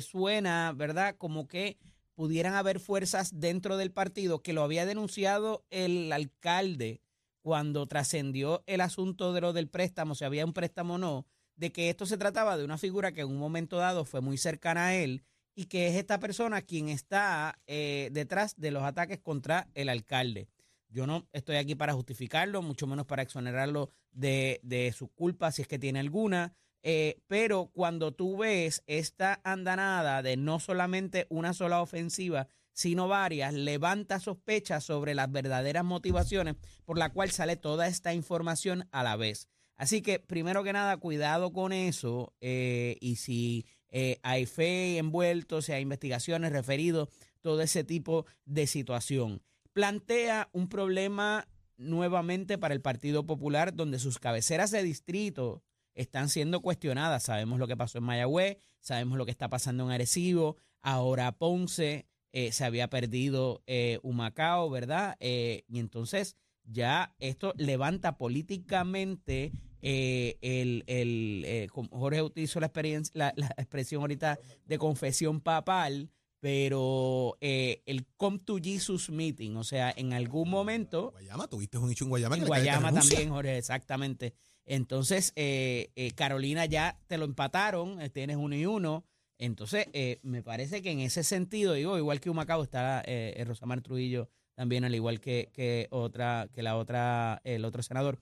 suena, 0.02 0.74
¿verdad? 0.76 1.15
Como 1.17 1.48
que 1.48 1.78
pudieran 2.15 2.56
haber 2.56 2.80
fuerzas 2.80 3.39
dentro 3.39 3.78
del 3.78 3.91
partido 3.91 4.41
que 4.41 4.54
lo 4.54 4.63
había 4.63 4.86
denunciado 4.86 5.63
el 5.69 6.12
alcalde 6.12 7.02
cuando 7.41 7.86
trascendió 7.88 8.63
el 8.67 8.82
asunto 8.82 9.34
de 9.34 9.41
lo 9.41 9.54
del 9.54 9.67
préstamo, 9.67 10.15
si 10.15 10.24
había 10.26 10.46
un 10.46 10.54
préstamo 10.54 10.96
o 10.96 10.98
no, 10.98 11.26
de 11.56 11.72
que 11.72 11.89
esto 11.89 12.06
se 12.06 12.17
trataba 12.17 12.58
de 12.58 12.65
una 12.65 12.78
figura 12.78 13.12
que 13.12 13.22
en 13.22 13.30
un 13.30 13.38
momento 13.38 13.78
dado 13.78 14.06
fue 14.06 14.22
muy 14.22 14.38
cercana 14.38 14.88
a 14.88 14.96
él 14.96 15.24
y 15.56 15.66
que 15.66 15.88
es 15.88 15.96
esta 15.96 16.20
persona 16.20 16.62
quien 16.62 16.89
está 16.89 17.60
eh, 17.68 18.10
detrás 18.12 18.56
de 18.58 18.72
los 18.72 18.84
ataques 18.84 19.20
contra 19.20 19.70
el 19.74 19.89
alcalde. 19.89 20.50
Yo 20.89 21.08
no 21.08 21.28
estoy 21.34 21.56
aquí 21.56 21.76
para 21.76 21.94
justificarlo, 21.94 22.62
mucho 22.62 22.86
menos 22.88 23.06
para 23.06 23.24
exonerarlo 23.24 23.89
de, 24.12 24.60
de 24.63 24.92
su 24.92 25.08
culpa, 25.08 25.52
si 25.52 25.62
es 25.63 25.68
que 25.68 25.80
tiene 25.80 26.00
alguna. 26.00 26.54
eh, 26.84 27.22
pero 27.28 27.72
cuando 27.74 28.12
tú 28.13 28.38
ves 28.38 28.84
esta 28.88 29.39
andanada 29.44 30.22
de 30.22 30.36
no 30.38 30.60
solamente 30.60 31.26
una 31.30 31.54
sola 31.54 31.82
ofensiva, 31.82 32.48
sino 32.74 33.08
varias, 33.08 33.54
levanta 33.54 34.20
sospechas 34.20 34.84
sobre 34.84 35.16
las 35.16 35.32
verdaderas 35.32 35.86
motivaciones 35.86 36.56
por 36.86 36.98
la 36.98 37.10
cual 37.10 37.32
sale 37.32 37.56
toda 37.56 37.88
esta 37.88 38.13
información 38.13 38.88
a 38.92 39.04
la 39.04 39.16
vez. 39.16 39.48
Así 39.76 40.02
que, 40.02 40.20
primero 40.20 40.63
que 40.63 40.74
nada, 40.74 40.98
cuidado 40.98 41.54
con 41.54 41.72
eso. 41.72 42.34
eh, 42.42 42.98
y 43.00 43.16
si 43.16 43.66
eh, 43.96 44.20
hay 44.24 44.48
fe 44.48 44.98
envuelto, 44.98 45.62
si 45.62 45.72
hay 45.72 45.84
investigaciones 45.84 46.52
referidos, 46.52 47.10
todo 47.42 47.62
ese 47.62 47.84
tipo 47.84 48.26
de 48.44 48.66
situación. 48.66 49.44
Plantea 49.72 50.50
un 50.52 50.68
problema 50.68 51.48
nuevamente 51.78 52.58
para 52.58 52.74
el 52.74 52.82
Partido 52.82 53.28
Popular, 53.28 53.76
donde 53.76 54.00
sus 54.00 54.18
cabeceras 54.18 54.72
de 54.72 54.82
distrito 54.82 55.62
están 55.94 56.30
siendo 56.30 56.62
cuestionadas. 56.62 57.22
Sabemos 57.22 57.60
lo 57.60 57.68
que 57.68 57.78
pasó 57.78 58.00
en 58.00 58.06
Mayagüez, 58.06 58.58
sabemos 58.80 59.16
lo 59.16 59.26
que 59.26 59.32
está 59.32 59.48
pasando 59.48 59.84
en 59.84 59.92
Arecibo, 59.92 60.58
ahora 60.82 61.32
Ponce, 61.34 62.08
eh, 62.32 62.52
se 62.52 62.66
había 62.66 62.90
perdido 62.90 63.62
eh, 63.68 64.00
Humacao, 64.02 64.72
¿verdad? 64.72 65.16
Y 65.20 65.80
entonces 65.80 66.36
ya 66.64 67.14
esto 67.20 67.54
levanta 67.58 68.18
políticamente 68.18 69.52
eh, 69.84 70.38
el, 70.41 70.84
el 70.88 71.43
eh, 71.46 71.67
Jorge 71.69 72.22
utilizó 72.24 72.60
la, 72.60 72.67
experiencia, 72.67 73.12
la, 73.15 73.34
la 73.36 73.54
expresión 73.58 74.02
ahorita 74.02 74.39
de 74.65 74.78
confesión 74.80 75.41
papal, 75.41 76.10
pero 76.43 77.38
eh, 77.39 77.82
el 77.86 78.06
Come 78.17 78.39
to 78.39 78.58
Jesus 78.62 79.10
Meeting, 79.10 79.56
o 79.56 79.63
sea, 79.63 79.93
en 79.96 80.12
algún 80.12 80.50
momento 80.50 81.12
Guayama, 81.12 81.48
tuviste 81.48 81.78
un 81.78 81.89
hecho 81.89 82.04
en 82.04 82.10
Guayama. 82.10 82.36
en 82.36 82.46
Guayama 82.46 82.91
también, 82.91 83.30
Jorge, 83.30 83.58
exactamente. 83.58 84.34
Entonces, 84.65 85.32
eh, 85.38 85.91
eh, 85.96 86.12
Carolina 86.12 86.65
ya 86.65 87.00
te 87.08 87.17
lo 87.17 87.24
empataron, 87.24 88.02
eh, 88.02 88.10
tienes 88.10 88.36
uno 88.36 88.58
y 88.58 88.65
uno. 88.65 89.06
Entonces, 89.38 89.88
eh, 89.93 90.19
me 90.24 90.43
parece 90.43 90.82
que 90.82 90.91
en 90.91 91.00
ese 91.00 91.24
sentido, 91.24 91.76
digo, 91.76 91.98
igual 91.98 92.19
que 92.19 92.30
Humacao 92.30 92.62
está 92.62 93.06
Rosamar 93.46 93.82
Trujillo 93.82 94.28
también, 94.54 94.84
al 94.84 94.96
igual 94.96 95.22
que, 95.22 95.50
que 95.54 95.88
otra, 95.91 96.50
que 96.54 96.62
la 96.62 96.76
otra, 96.76 97.39
el 97.46 97.63
otro 97.63 97.82
senador. 97.84 98.19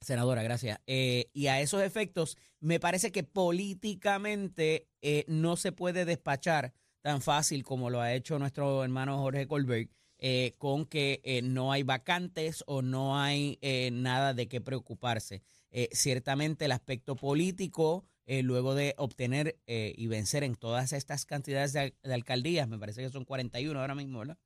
Senadora, 0.00 0.42
gracias. 0.42 0.80
Eh, 0.86 1.30
y 1.32 1.46
a 1.48 1.60
esos 1.60 1.82
efectos, 1.82 2.36
me 2.60 2.80
parece 2.80 3.12
que 3.12 3.24
políticamente 3.24 4.88
eh, 5.02 5.24
no 5.28 5.56
se 5.56 5.72
puede 5.72 6.04
despachar 6.04 6.72
tan 7.00 7.22
fácil 7.22 7.64
como 7.64 7.90
lo 7.90 8.00
ha 8.00 8.12
hecho 8.14 8.38
nuestro 8.38 8.84
hermano 8.84 9.18
Jorge 9.18 9.46
Colbert, 9.46 9.90
eh, 10.18 10.54
con 10.58 10.84
que 10.84 11.20
eh, 11.22 11.42
no 11.42 11.70
hay 11.72 11.84
vacantes 11.84 12.64
o 12.66 12.82
no 12.82 13.18
hay 13.18 13.58
eh, 13.62 13.90
nada 13.92 14.34
de 14.34 14.48
qué 14.48 14.60
preocuparse. 14.60 15.42
Eh, 15.70 15.88
ciertamente 15.92 16.64
el 16.64 16.72
aspecto 16.72 17.16
político, 17.16 18.04
luego 18.26 18.74
de 18.74 18.94
obtener 18.98 19.58
y 19.66 20.06
vencer 20.06 20.44
en 20.44 20.54
todas 20.54 20.92
estas 20.92 21.24
cantidades 21.24 21.72
de, 21.72 21.94
de 22.02 22.12
alcaldías, 22.12 22.68
me 22.68 22.78
parece 22.78 23.00
que 23.00 23.08
son 23.08 23.24
41 23.24 23.80
ahora 23.80 23.94
mismo, 23.94 24.18
¿verdad? 24.18 24.36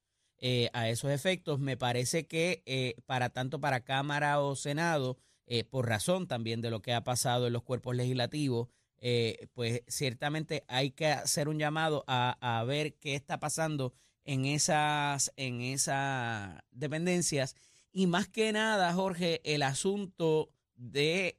Eh, 0.44 0.70
a 0.72 0.88
esos 0.88 1.12
efectos, 1.12 1.60
me 1.60 1.76
parece 1.76 2.26
que 2.26 2.64
eh, 2.66 2.96
para 3.06 3.30
tanto 3.30 3.60
para 3.60 3.84
Cámara 3.84 4.40
o 4.40 4.56
Senado, 4.56 5.16
eh, 5.46 5.62
por 5.62 5.88
razón 5.88 6.26
también 6.26 6.60
de 6.60 6.68
lo 6.68 6.82
que 6.82 6.92
ha 6.92 7.04
pasado 7.04 7.46
en 7.46 7.52
los 7.52 7.62
cuerpos 7.62 7.94
legislativos, 7.94 8.68
eh, 8.98 9.46
pues 9.52 9.82
ciertamente 9.86 10.64
hay 10.66 10.90
que 10.90 11.06
hacer 11.06 11.48
un 11.48 11.60
llamado 11.60 12.02
a, 12.08 12.38
a 12.40 12.64
ver 12.64 12.94
qué 12.94 13.14
está 13.14 13.38
pasando 13.38 13.94
en 14.24 14.44
esas, 14.44 15.32
en 15.36 15.60
esas 15.60 16.58
dependencias. 16.72 17.54
Y 17.92 18.08
más 18.08 18.26
que 18.26 18.50
nada, 18.50 18.92
Jorge, 18.94 19.40
el 19.44 19.62
asunto 19.62 20.50
de, 20.74 21.38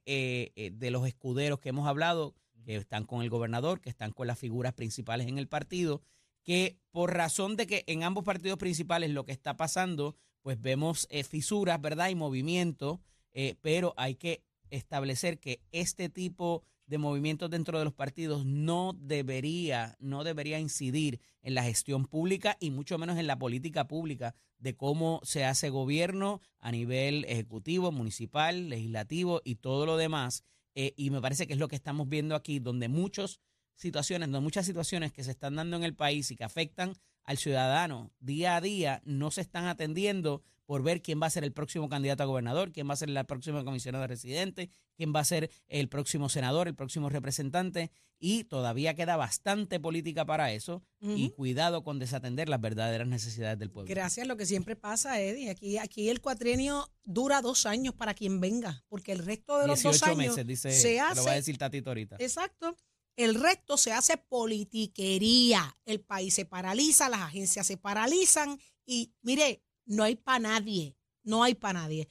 de 0.56 0.90
los 0.90 1.06
escuderos 1.06 1.60
que 1.60 1.68
hemos 1.68 1.86
hablado, 1.86 2.34
que 2.64 2.76
están 2.76 3.04
con 3.04 3.20
el 3.20 3.28
gobernador, 3.28 3.82
que 3.82 3.90
están 3.90 4.12
con 4.12 4.28
las 4.28 4.38
figuras 4.38 4.72
principales 4.72 5.26
en 5.26 5.36
el 5.36 5.46
partido, 5.46 6.00
que 6.44 6.78
por 6.92 7.12
razón 7.14 7.56
de 7.56 7.66
que 7.66 7.84
en 7.88 8.04
ambos 8.04 8.24
partidos 8.24 8.58
principales 8.58 9.10
lo 9.10 9.24
que 9.24 9.32
está 9.32 9.56
pasando, 9.56 10.14
pues 10.42 10.60
vemos 10.60 11.08
eh, 11.10 11.24
fisuras, 11.24 11.80
¿verdad? 11.80 12.10
Y 12.10 12.14
movimiento, 12.14 13.00
eh, 13.32 13.56
pero 13.62 13.94
hay 13.96 14.14
que 14.14 14.44
establecer 14.70 15.40
que 15.40 15.62
este 15.72 16.08
tipo 16.08 16.62
de 16.86 16.98
movimientos 16.98 17.50
dentro 17.50 17.78
de 17.78 17.84
los 17.84 17.94
partidos 17.94 18.44
no 18.44 18.92
debería, 18.92 19.96
no 20.00 20.22
debería 20.22 20.60
incidir 20.60 21.20
en 21.42 21.54
la 21.54 21.62
gestión 21.62 22.04
pública 22.06 22.56
y 22.60 22.70
mucho 22.70 22.98
menos 22.98 23.18
en 23.18 23.26
la 23.26 23.38
política 23.38 23.88
pública 23.88 24.34
de 24.58 24.76
cómo 24.76 25.20
se 25.24 25.44
hace 25.44 25.70
gobierno 25.70 26.40
a 26.58 26.70
nivel 26.70 27.24
ejecutivo, 27.24 27.90
municipal, 27.90 28.68
legislativo 28.68 29.40
y 29.44 29.56
todo 29.56 29.86
lo 29.86 29.96
demás. 29.96 30.44
Eh, 30.74 30.92
y 30.96 31.10
me 31.10 31.20
parece 31.20 31.46
que 31.46 31.54
es 31.54 31.58
lo 31.58 31.68
que 31.68 31.76
estamos 31.76 32.08
viendo 32.08 32.34
aquí, 32.34 32.58
donde 32.58 32.88
muchas 32.88 33.40
situaciones, 33.74 34.28
muchas 34.28 34.66
situaciones 34.66 35.12
que 35.12 35.24
se 35.24 35.30
están 35.30 35.56
dando 35.56 35.76
en 35.76 35.84
el 35.84 35.94
país 35.94 36.30
y 36.30 36.36
que 36.36 36.44
afectan 36.44 36.94
al 37.24 37.38
ciudadano 37.38 38.12
día 38.20 38.56
a 38.56 38.60
día 38.60 39.02
no 39.04 39.30
se 39.30 39.40
están 39.40 39.66
atendiendo 39.66 40.42
por 40.66 40.82
ver 40.82 41.02
quién 41.02 41.20
va 41.20 41.26
a 41.26 41.30
ser 41.30 41.44
el 41.44 41.52
próximo 41.52 41.88
candidato 41.88 42.22
a 42.22 42.26
gobernador, 42.26 42.72
quién 42.72 42.88
va 42.88 42.94
a 42.94 42.96
ser 42.96 43.10
la 43.10 43.24
próxima 43.24 43.64
comisionada 43.64 44.06
residente, 44.06 44.70
quién 44.96 45.14
va 45.14 45.20
a 45.20 45.24
ser 45.24 45.50
el 45.68 45.88
próximo 45.88 46.28
senador, 46.28 46.68
el 46.68 46.74
próximo 46.74 47.10
representante. 47.10 47.90
Y 48.18 48.44
todavía 48.44 48.94
queda 48.94 49.16
bastante 49.16 49.78
política 49.78 50.24
para 50.24 50.52
eso. 50.52 50.82
Y 51.00 51.30
cuidado 51.30 51.84
con 51.84 51.98
desatender 51.98 52.48
las 52.48 52.60
verdaderas 52.62 53.06
necesidades 53.06 53.58
del 53.58 53.70
pueblo. 53.70 53.90
Gracias, 53.90 54.26
lo 54.26 54.38
que 54.38 54.46
siempre 54.46 54.76
pasa, 54.76 55.20
Eddie. 55.20 55.50
Aquí, 55.50 55.76
aquí 55.76 56.08
el 56.08 56.22
cuatrienio 56.22 56.90
dura 57.04 57.42
dos 57.42 57.66
años 57.66 57.92
para 57.94 58.14
quien 58.14 58.40
venga, 58.40 58.82
porque 58.88 59.12
el 59.12 59.18
resto 59.18 59.58
de 59.58 59.66
los 59.66 59.82
dos 59.82 60.02
años 60.04 60.16
meses, 60.16 60.46
dice, 60.46 60.70
se 60.72 60.98
hace. 60.98 61.16
Lo 61.16 61.24
va 61.26 61.32
a 61.32 61.34
decir 61.34 61.58
Tatito 61.58 61.90
ahorita. 61.90 62.16
Exacto. 62.18 62.74
El 63.16 63.34
resto 63.36 63.76
se 63.76 63.92
hace 63.92 64.16
politiquería. 64.16 65.76
El 65.84 66.00
país 66.00 66.34
se 66.34 66.44
paraliza, 66.44 67.08
las 67.08 67.20
agencias 67.20 67.66
se 67.66 67.76
paralizan 67.76 68.58
y 68.86 69.12
mire, 69.22 69.62
no 69.86 70.02
hay 70.02 70.16
para 70.16 70.38
nadie, 70.38 70.96
no 71.22 71.42
hay 71.42 71.54
para 71.54 71.80
nadie. 71.80 72.08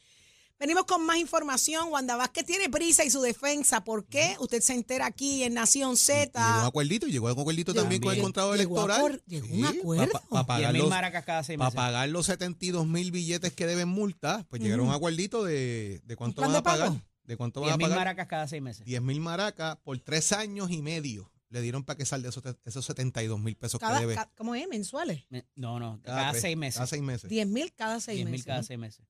Venimos 0.59 0.85
con 0.85 1.05
más 1.05 1.17
información. 1.17 1.89
Wanda 1.91 2.15
Vázquez 2.15 2.45
tiene 2.45 2.69
prisa 2.69 3.03
y 3.03 3.09
su 3.09 3.19
defensa. 3.21 3.83
¿Por 3.83 4.05
qué? 4.05 4.37
Usted 4.39 4.61
se 4.61 4.73
entera 4.73 5.07
aquí 5.07 5.43
en 5.43 5.55
Nación 5.55 5.97
Z. 5.97 6.31
Llegó 6.39 6.61
un 6.61 6.65
acuerdito, 6.67 7.07
llegó 7.07 7.25
un 7.25 7.31
acuerdito 7.37 7.73
también 7.73 8.01
con 8.01 8.15
el 8.15 8.21
contrato 8.21 8.55
electoral. 8.55 9.21
llegó 9.27 9.47
un 9.53 9.65
acuerdo. 9.65 10.21
Para 10.29 10.45
pagar, 10.45 10.73
los, 10.73 10.89
cada 11.25 11.43
seis 11.43 11.59
meses. 11.59 11.73
pagar 11.73 12.07
los 12.07 12.27
72 12.27 12.87
mil 12.87 13.11
billetes 13.11 13.51
que 13.51 13.67
deben 13.67 13.89
multa, 13.89 14.45
pues 14.49 14.61
llegaron 14.61 14.85
a 14.85 14.89
un 14.91 14.95
acuerdito 14.95 15.43
de, 15.43 16.01
de 16.05 16.15
cuánto 16.15 16.41
van 16.41 16.55
a 16.55 16.63
pagar. 16.63 16.93
¿De 17.23 17.38
cuánto 17.38 17.62
van 17.62 17.71
a 17.71 17.73
pagar? 17.73 17.79
10 17.79 17.89
mil 17.89 17.97
maracas 17.97 18.27
cada 18.27 18.47
seis 18.47 18.62
meses. 18.62 18.86
10 18.86 19.01
mil 19.01 19.19
maracas 19.19 19.77
por 19.77 19.97
tres 19.99 20.31
años 20.31 20.71
y 20.71 20.81
medio 20.81 21.31
le 21.49 21.62
dieron 21.62 21.83
para 21.83 21.97
que 21.97 22.05
salga 22.05 22.29
esos, 22.29 22.43
esos 22.65 22.86
72 22.86 23.39
mil 23.39 23.55
pesos 23.55 23.79
cada, 23.79 23.99
que 23.99 24.07
debe. 24.07 24.21
¿Cómo 24.36 24.55
es? 24.55 24.67
¿Mensuales? 24.67 25.25
no, 25.55 25.79
no, 25.79 26.01
cada, 26.01 26.33
seis 26.33 26.57
meses. 26.57 26.75
Cada 26.75 26.88
seis 26.88 27.01
meses. 27.01 27.29
10 27.29 27.47
mil 27.47 27.73
cada 27.73 27.99
seis 27.99 28.17
10 28.17 28.25
meses. 28.25 28.45
mil 28.45 28.45
cada 28.45 28.63
seis 28.63 28.79
meses. 28.79 29.05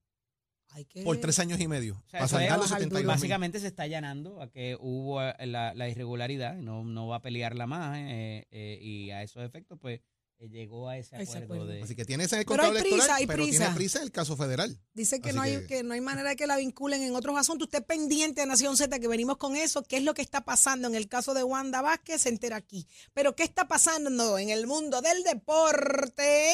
Por 1.04 1.18
tres 1.18 1.38
años 1.38 1.60
y 1.60 1.68
medio. 1.68 2.02
O 2.06 2.10
sea, 2.10 2.26
para 2.26 2.56
los 2.56 2.68
72 2.68 3.06
Básicamente 3.06 3.60
se 3.60 3.68
está 3.68 3.84
allanando 3.84 4.42
a 4.42 4.50
que 4.50 4.76
hubo 4.80 5.22
eh, 5.22 5.46
la, 5.46 5.72
la 5.72 5.88
irregularidad, 5.88 6.56
no, 6.56 6.84
no 6.84 7.06
va 7.06 7.16
a 7.16 7.22
pelearla 7.22 7.66
más, 7.66 7.96
eh, 7.98 8.46
eh, 8.50 8.78
y 8.80 9.10
a 9.10 9.22
esos 9.22 9.44
efectos, 9.44 9.78
pues 9.80 10.00
llegó 10.48 10.88
a 10.88 10.96
ese 10.98 11.16
acuerdo, 11.16 11.66
de... 11.66 11.82
Así 11.82 11.94
que 11.94 12.04
tiene 12.04 12.24
ese 12.24 12.44
pero 12.44 12.62
hay 12.62 12.70
prisa, 12.70 12.86
electoral, 12.86 13.16
hay 13.16 13.26
pero 13.26 13.42
prisa. 13.42 13.58
tiene 13.58 13.74
prisa 13.74 14.02
el 14.02 14.10
caso 14.12 14.36
federal. 14.36 14.78
Dice 14.92 15.20
que 15.20 15.32
no, 15.32 15.42
hay, 15.42 15.66
que... 15.66 15.82
no 15.82 15.94
hay 15.94 16.00
manera 16.00 16.30
de 16.30 16.36
que 16.36 16.46
la 16.46 16.56
vinculen 16.56 17.02
en 17.02 17.14
otros 17.16 17.36
asuntos. 17.36 17.66
Usted 17.66 17.84
pendiente 17.84 18.40
de 18.42 18.46
Nación 18.46 18.76
Z, 18.76 18.98
que 18.98 19.08
venimos 19.08 19.36
con 19.36 19.56
eso. 19.56 19.82
¿Qué 19.82 19.96
es 19.96 20.02
lo 20.02 20.14
que 20.14 20.22
está 20.22 20.44
pasando 20.44 20.88
en 20.88 20.94
el 20.94 21.08
caso 21.08 21.34
de 21.34 21.42
Wanda 21.42 21.82
Vázquez? 21.82 22.22
Se 22.22 22.28
entera 22.28 22.56
aquí. 22.56 22.86
Pero 23.12 23.34
¿qué 23.34 23.42
está 23.42 23.66
pasando 23.66 24.38
en 24.38 24.50
el 24.50 24.66
mundo 24.66 25.00
del 25.00 25.22
deporte? 25.22 26.52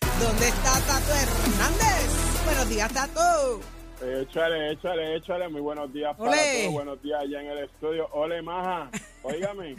¿Dónde 0.00 0.48
está 0.48 0.80
Tato 0.80 1.14
Hernández? 1.14 2.44
Buenos 2.44 2.68
días, 2.68 2.92
Tato. 2.92 3.60
Échale, 4.02 4.72
échale, 4.72 5.16
échale. 5.16 5.48
Muy 5.48 5.60
buenos 5.60 5.92
días 5.92 6.16
para 6.16 6.32
todos. 6.32 6.72
Buenos 6.72 7.02
días 7.02 7.20
allá 7.20 7.40
en 7.42 7.46
el 7.48 7.64
estudio. 7.64 8.08
Ole, 8.12 8.40
maja. 8.42 8.90
Óigame, 9.22 9.76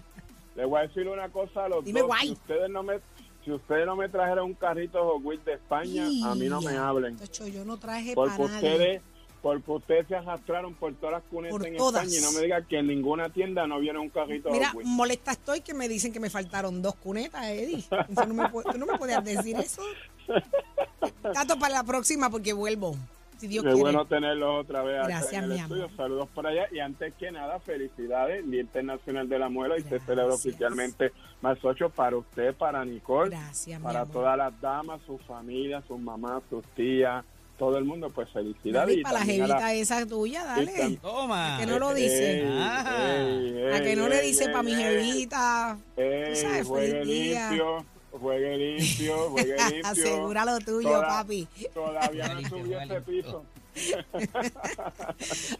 le 0.56 0.66
voy 0.66 0.80
a 0.80 0.88
decir 0.88 1.08
una 1.08 1.32
cosa 1.32 1.66
a 1.66 1.70
los 1.70 1.84
Dime 1.84 2.02
dos. 2.02 2.08
guay. 2.08 2.28
Si 2.28 2.34
ustedes 2.34 2.70
no 2.70 2.84
me 2.84 3.00
si 3.44 3.52
ustedes 3.52 3.86
no 3.86 3.96
me 3.96 4.08
trajeron 4.10 4.46
un 4.46 4.54
carrito 4.54 5.04
Hot 5.04 5.24
Wheels 5.24 5.44
de 5.46 5.54
España, 5.54 6.06
a 6.26 6.36
mí 6.36 6.48
no 6.48 6.62
me 6.62 6.78
hablen. 6.78 7.18
Tacho, 7.18 7.48
yo 7.48 7.66
no 7.66 7.78
traje 7.78 8.14
Porque 8.14 8.38
para 8.38 8.44
ustedes, 8.44 9.02
porque 9.42 9.72
ustedes 9.72 10.08
se 10.08 10.16
arrastraron 10.16 10.76
por 10.76 10.94
todas 10.96 11.14
las 11.14 11.24
cunetas 11.24 11.58
Por 11.58 11.68
en 11.68 11.78
todas. 11.78 12.04
España 12.06 12.20
y 12.20 12.24
no 12.24 12.32
me 12.40 12.44
digan 12.46 12.66
que 12.68 12.78
en 12.78 12.88
ninguna 12.88 13.30
tienda 13.30 13.66
no 13.66 13.80
viene 13.80 13.98
un 14.00 14.10
carrito 14.10 14.52
Mira, 14.52 14.68
Hot 14.68 14.76
Wheels. 14.78 14.90
molesta 14.90 15.32
estoy 15.32 15.62
que 15.62 15.74
me 15.74 15.88
dicen 15.88 16.14
que 16.14 16.20
me 16.20 16.30
faltaron 16.30 16.82
dos 16.82 16.96
cunetas, 16.96 17.46
Eddie. 17.48 17.78
Eso 17.80 18.26
no 18.28 18.34
me 18.34 18.50
tú 18.50 18.78
no 18.78 18.86
me 18.86 18.98
podías 18.98 19.24
decir 19.24 19.56
eso. 19.58 19.82
Tato, 21.34 21.58
para 21.58 21.76
la 21.76 21.84
próxima 21.84 22.30
porque 22.30 22.54
vuelvo. 22.54 22.96
Si 23.42 23.48
Dios 23.48 23.64
Qué 23.64 23.70
quiere. 23.72 23.82
bueno 23.82 24.06
tenerlos 24.06 24.62
otra 24.64 24.84
vez 24.84 25.00
acá 25.00 25.08
Gracias, 25.08 25.34
en 25.34 25.44
el 25.46 25.50
mi 25.50 25.60
estudio. 25.60 25.86
amor. 25.86 25.98
Saludos 25.98 26.30
por 26.36 26.46
allá. 26.46 26.68
Y 26.72 26.78
antes 26.80 27.12
que 27.16 27.32
nada, 27.32 27.60
felicidades, 27.60 28.48
Día 28.50 28.62
Internacional 28.62 29.28
de 29.28 29.40
la 29.40 29.50
Muela. 29.50 29.80
Y 29.80 29.82
se 29.82 30.00
celebra 30.00 30.36
oficialmente 30.36 31.12
más 31.42 31.58
8 31.64 31.90
para 31.90 32.18
usted, 32.18 32.54
para 32.54 32.86
Nicole, 32.86 33.32
Gracias, 33.32 33.80
mi 33.80 33.84
para 33.84 34.02
amor. 34.02 34.14
todas 34.14 34.38
las 34.38 34.62
damas, 34.62 35.02
sus 35.08 35.20
familias, 35.24 35.84
sus 35.88 36.00
mamás, 36.00 36.44
sus 36.52 36.64
tías, 36.76 37.26
todo 37.58 37.80
el 37.80 37.84
mundo. 37.84 38.12
Pues 38.12 38.30
felicidades. 38.30 38.90
Dale, 38.90 39.02
para 39.02 39.14
la 39.16 39.20
a 39.22 39.26
jevita 39.26 39.74
esa 39.74 40.06
tuya, 40.06 40.46
dale. 40.46 41.00
Toma. 41.02 41.58
que 41.60 41.66
no 41.66 41.80
lo 41.80 41.96
dice? 41.96 42.42
Ey, 42.42 42.48
Ah. 42.48 43.16
ey, 43.18 43.74
A 43.74 43.82
que 43.82 43.96
no 43.96 44.04
ey, 44.04 44.10
le 44.12 44.20
ey, 44.22 44.28
dice 44.28 44.44
ey, 44.46 44.52
para 44.52 44.64
mi 44.64 44.74
ey, 44.76 44.84
jevita. 44.84 45.78
ey, 45.98 46.34
Tú 46.34 46.40
sabes, 46.42 46.68
feliz 46.70 47.08
día. 47.08 47.50
limpio, 47.50 47.86
juegue 48.12 48.58
limpio, 48.58 49.30
juegue 49.30 49.56
limpio. 49.72 49.88
Asegura 49.88 50.46
lo 50.46 50.60
tuyo, 50.60 50.90
Toda- 50.90 51.08
papi. 51.08 51.48
Todavía 51.74 52.28
no 52.34 52.50
juegue 52.50 52.84
ese 52.84 53.02
piso. 53.02 53.46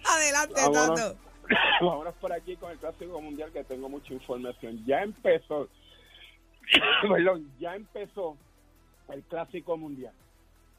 Adelante, 0.06 0.54
Vámonos. 0.62 1.00
Tato. 1.00 1.18
Vámonos 1.82 2.14
por 2.16 2.34
aquí 2.34 2.56
con 2.56 2.72
el 2.72 2.78
Clásico 2.78 3.22
Mundial 3.22 3.52
que 3.52 3.64
tengo 3.64 3.90
mucha 3.90 4.14
información. 4.14 4.84
Ya 4.86 5.02
empezó, 5.04 5.68
perdón, 7.02 7.50
ya 7.60 7.76
empezó 7.76 8.38
el 9.10 9.24
Clásico 9.24 9.78
Mundial. 9.78 10.14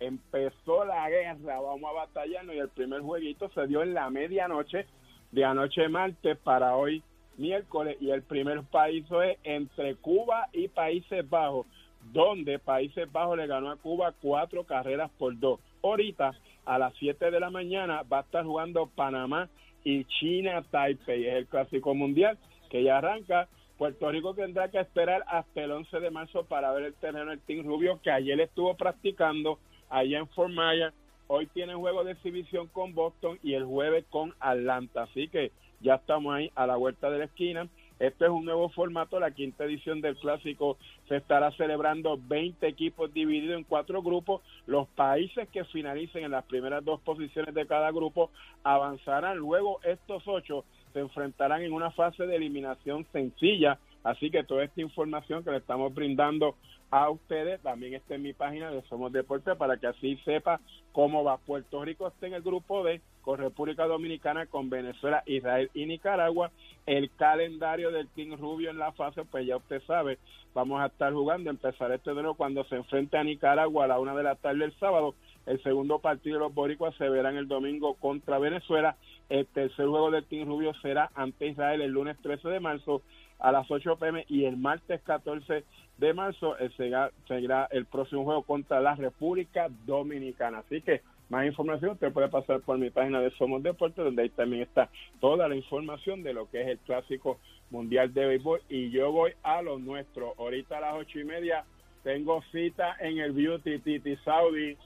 Empezó 0.01 0.85
la 0.85 1.09
guerra, 1.09 1.61
vamos 1.61 1.89
a 1.89 1.93
batallarnos 1.93 2.55
y 2.57 2.59
el 2.59 2.69
primer 2.71 3.03
jueguito 3.03 3.49
se 3.55 3.67
dio 3.69 3.83
en 3.83 3.95
la 3.95 4.11
medianoche 4.11 4.87
de 5.31 5.45
anoche 5.45 5.89
martes 5.89 6.37
para 6.39 6.75
hoy 6.77 7.03
miércoles 7.37 7.97
y 8.01 8.11
el 8.11 8.23
primer 8.23 8.62
país 8.62 9.05
es 9.25 9.38
entre 9.45 9.95
Cuba 9.97 10.49
y 10.53 10.68
Países 10.68 11.29
Bajos, 11.29 11.66
donde 12.12 12.59
Países 12.59 13.11
Bajos 13.11 13.37
le 13.37 13.47
ganó 13.47 13.71
a 13.71 13.77
Cuba 13.77 14.14
cuatro 14.21 14.64
carreras 14.64 15.11
por 15.18 15.38
dos. 15.38 15.61
Ahorita 15.83 16.33
a 16.64 16.79
las 16.79 16.95
7 16.99 17.31
de 17.31 17.40
la 17.40 17.51
mañana 17.51 18.03
va 18.03 18.18
a 18.18 18.23
estar 18.23 18.45
jugando 18.45 18.87
Panamá 18.87 19.49
y 19.85 20.05
China 20.05 20.62
Taipei. 20.71 21.27
Es 21.27 21.35
el 21.35 21.47
clásico 21.47 21.95
mundial 21.95 22.38
que 22.71 22.83
ya 22.83 22.99
arranca. 22.99 23.49
Puerto 23.79 24.11
Rico 24.11 24.35
tendrá 24.35 24.71
que 24.71 24.79
esperar 24.79 25.25
hasta 25.27 25.62
el 25.62 25.73
11 25.73 25.99
de 25.99 26.11
marzo 26.11 26.45
para 26.45 26.73
ver 26.73 26.85
el 26.85 26.95
terreno 26.95 27.31
del 27.31 27.40
Team 27.40 27.66
Rubio 27.66 28.01
que 28.03 28.11
ayer 28.11 28.40
estuvo 28.40 28.77
practicando 28.77 29.59
allá 29.90 30.18
en 30.18 30.29
Fort 30.29 30.53
Myers. 30.53 30.95
Hoy 31.27 31.47
tiene 31.47 31.75
juego 31.75 32.05
de 32.05 32.12
exhibición 32.12 32.68
con 32.68 32.95
Boston 32.95 33.38
y 33.42 33.55
el 33.55 33.64
jueves 33.64 34.05
con 34.11 34.35
Atlanta. 34.38 35.05
Así 35.05 35.29
que 35.29 35.51
ya 35.83 35.97
estamos 35.97 36.35
ahí 36.35 36.51
a 36.55 36.66
la 36.66 36.77
vuelta 36.77 37.11
de 37.11 37.18
la 37.18 37.25
esquina. 37.25 37.68
Este 37.99 38.25
es 38.25 38.31
un 38.31 38.45
nuevo 38.45 38.68
formato, 38.71 39.21
la 39.21 39.31
quinta 39.31 39.64
edición 39.64 40.01
del 40.01 40.16
clásico 40.16 40.77
se 41.09 41.16
estará 41.16 41.53
celebrando 41.53 42.18
20 42.21 42.66
equipos 42.66 43.12
divididos 43.14 43.57
en 43.59 43.64
cuatro 43.64 44.03
grupos. 44.03 44.42
Los 44.66 44.88
países 44.88 45.49
que 45.51 45.64
finalicen 45.66 46.25
en 46.25 46.33
las 46.33 46.45
primeras 46.45 46.85
dos 46.85 47.01
posiciones 47.03 47.55
de 47.55 47.66
cada 47.66 47.92
grupo 47.92 48.31
avanzarán. 48.64 49.38
Luego 49.38 49.81
estos 49.85 50.25
ocho 50.27 50.64
se 50.92 51.01
enfrentarán 51.01 51.62
en 51.62 51.73
una 51.73 51.92
fase 51.92 52.27
de 52.27 52.35
eliminación 52.35 53.07
sencilla. 53.12 53.79
Así 54.03 54.31
que 54.31 54.42
toda 54.42 54.64
esta 54.64 54.81
información 54.81 55.45
que 55.45 55.53
le 55.53 55.59
estamos 55.59 55.95
brindando 55.95 56.57
a 56.93 57.09
ustedes 57.09 57.59
también 57.63 57.95
está 57.95 58.17
en 58.17 58.23
mi 58.23 58.35
página 58.35 58.71
de 58.71 58.83
Somos 58.83 59.11
Deporte 59.13 59.57
para 59.57 59.79
que 59.79 59.87
así 59.87 60.19
sepa 60.27 60.61
cómo 60.93 61.25
va. 61.25 61.39
Puerto 61.39 61.83
Rico 61.83 62.07
está 62.07 62.27
en 62.27 62.35
el 62.35 62.43
grupo 62.43 62.85
D 62.85 63.01
con 63.23 63.39
República 63.39 63.87
Dominicana, 63.87 64.45
con 64.45 64.69
Venezuela, 64.69 65.23
Israel 65.25 65.71
y 65.73 65.87
Nicaragua. 65.87 66.51
El 66.85 67.11
calendario 67.13 67.91
del 67.93 68.09
Team 68.09 68.39
Rubio 68.39 68.69
en 68.69 68.77
la 68.77 68.93
fase, 68.93 69.25
pues 69.25 69.47
ya 69.47 69.57
usted 69.57 69.83
sabe, 69.87 70.19
vamos 70.53 70.83
a 70.83 70.87
estar 70.87 71.15
jugando, 71.15 71.49
empezar 71.49 71.91
este 71.93 72.11
enero 72.11 72.35
cuando 72.35 72.63
se 72.65 72.77
enfrente 72.77 73.17
a 73.17 73.25
Nicaragua 73.25 73.87
a 73.87 73.89
la 73.89 73.99
una 73.99 74.15
de 74.15 74.25
la 74.25 74.35
tarde 74.35 74.67
el 74.67 74.79
sábado. 74.79 75.15
El 75.47 75.63
segundo 75.63 75.99
partido 75.99 76.37
de 76.37 76.45
los 76.45 76.55
boricuas 76.55 76.95
se 76.97 77.09
verá 77.09 77.31
el 77.31 77.49
domingo 77.49 77.95
contra 77.95 78.39
Venezuela. 78.39 78.97
El 79.31 79.47
tercer 79.47 79.87
juego 79.87 80.11
del 80.11 80.27
Team 80.27 80.47
Rubio 80.47 80.75
será 80.83 81.11
ante 81.15 81.47
Israel 81.47 81.81
el 81.81 81.91
lunes 81.91 82.19
13 82.21 82.51
de 82.51 82.61
marzo 82.61 83.01
a 83.39 83.51
las 83.51 83.69
8 83.71 83.97
pm 83.97 84.25
y 84.29 84.45
el 84.45 84.57
martes 84.57 85.03
14 85.03 85.65
de 85.99 86.15
marzo 86.15 86.59
eh, 86.59 86.71
será, 86.77 87.11
será 87.29 87.69
el 87.71 87.87
próximo 87.87 88.25
juego 88.25 88.43
contra 88.43 88.81
la 88.81 88.95
República 88.95 89.69
Dominicana. 89.87 90.59
Así 90.59 90.81
que 90.81 91.03
más 91.29 91.47
información 91.47 91.93
usted 91.93 92.13
puede 92.13 92.29
pasar 92.29 92.61
por 92.61 92.77
mi 92.77 92.91
página 92.91 93.21
de 93.21 93.31
Somos 93.39 93.63
Deportes, 93.63 94.05
donde 94.05 94.23
ahí 94.23 94.29
también 94.29 94.63
está 94.63 94.91
toda 95.21 95.49
la 95.49 95.57
información 95.57 96.23
de 96.23 96.35
lo 96.35 96.51
que 96.51 96.61
es 96.61 96.69
el 96.69 96.79
Clásico 96.81 97.39
Mundial 97.71 98.13
de 98.13 98.27
Béisbol. 98.27 98.63
Y 98.69 98.91
yo 98.91 99.11
voy 99.13 99.33
a 99.43 99.63
lo 99.63 99.79
nuestro. 99.79 100.35
Ahorita 100.39 100.77
a 100.77 100.81
las 100.81 100.95
ocho 100.95 101.19
y 101.19 101.25
media 101.25 101.65
tengo 102.03 102.43
cita 102.53 102.97
en 103.01 103.19
el 103.19 103.33
Beauty 103.33 103.79
Titi 103.79 104.17
Saudi. 104.25 104.77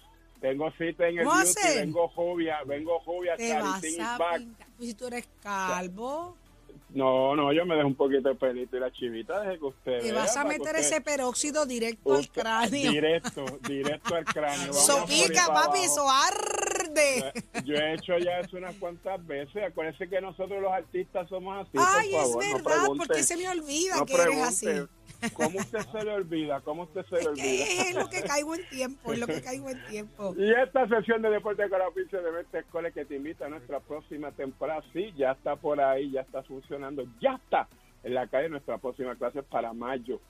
Tengo 0.41 0.71
cita 0.73 1.09
en 1.09 1.19
el 1.19 1.25
¿Cómo 1.25 1.37
Beauty. 1.37 1.79
Vengo 1.79 2.09
jovia, 2.09 2.59
vengo 2.65 3.01
jovia. 3.01 3.35
Pues 3.37 4.89
si 4.89 4.95
tú 4.95 5.07
eres 5.09 5.29
calvo. 5.43 6.37
No, 6.97 7.37
no, 7.37 7.53
yo 7.53 7.67
me 7.67 7.75
dejo 7.77 7.89
un 7.89 7.95
poquito 7.95 8.31
de 8.31 8.35
pelito 8.37 8.75
y 8.79 8.81
la 8.81 8.91
chivita 8.91 9.41
deje 9.43 9.59
que 9.59 9.65
usted 9.67 10.01
Te 10.01 10.13
vea 10.13 10.23
vas 10.23 10.35
a 10.35 10.45
meter 10.45 10.77
ese 10.77 11.03
peróxido 11.03 11.67
directo 11.67 12.15
al 12.15 12.27
cráneo. 12.31 12.91
Directo, 12.91 13.45
directo 13.69 14.15
al 14.15 14.25
cráneo. 14.25 14.69
Vamos 14.73 14.83
Eso 14.83 15.01
por 15.03 15.11
ahí 15.11 15.29
pica, 15.29 15.47
para 15.47 15.67
papi, 15.67 15.79
abajo. 15.81 15.95
Yo 17.65 17.75
he 17.75 17.95
hecho 17.95 18.19
ya 18.19 18.41
eso 18.41 18.57
unas 18.57 18.75
cuantas 18.77 19.25
veces. 19.27 19.65
Acuérdense 19.65 20.09
que 20.09 20.21
nosotros 20.21 20.61
los 20.61 20.73
artistas 20.73 21.29
somos 21.29 21.67
así. 21.67 21.79
Ay, 21.79 22.11
por 22.11 22.21
es 22.21 22.27
favor, 22.27 22.45
no 22.45 22.55
verdad, 22.55 22.65
pregunte, 22.65 23.07
porque 23.07 23.23
se 23.23 23.37
me 23.37 23.49
olvida 23.49 23.97
no 23.97 24.07
que 24.07 24.15
eres 24.15 24.43
así. 24.43 24.67
¿Cómo 25.33 25.59
usted 25.59 25.81
se 25.81 26.05
le 26.05 26.13
olvida? 26.13 26.61
¿Cómo 26.61 26.83
usted 26.83 27.05
se 27.07 27.23
le 27.23 27.29
olvida? 27.29 27.45
Es 27.45 27.95
lo 27.95 28.09
que 28.09 28.23
caigo 28.23 28.55
en 28.55 28.69
tiempo, 28.69 29.13
es 29.13 29.19
lo 29.19 29.27
que 29.27 29.41
caigo 29.41 29.71
en 29.71 29.85
tiempo. 29.87 30.35
Y 30.39 30.53
esta 30.53 30.87
sesión 30.89 31.23
de 31.23 31.31
Deporte 31.31 31.69
la 31.69 31.91
Pince 31.95 32.19
de 32.19 32.31
Verte 32.31 32.59
Escuela 32.59 32.91
que 32.91 33.05
te 33.05 33.17
invita 33.17 33.47
a 33.47 33.49
nuestra 33.49 33.81
próxima 33.81 34.31
temporada, 34.33 34.83
sí, 34.93 35.13
ya 35.17 35.33
está 35.33 35.57
por 35.57 35.81
ahí, 35.81 36.11
ya 36.11 36.21
está 36.21 36.43
funcionando, 36.43 37.05
ya 37.21 37.35
está 37.43 37.69
en 38.05 38.15
la 38.15 38.27
calle 38.29 38.49
nuestra 38.49 38.79
próxima 38.79 39.17
clase 39.17 39.43
para 39.43 39.73
mayo 39.73 40.21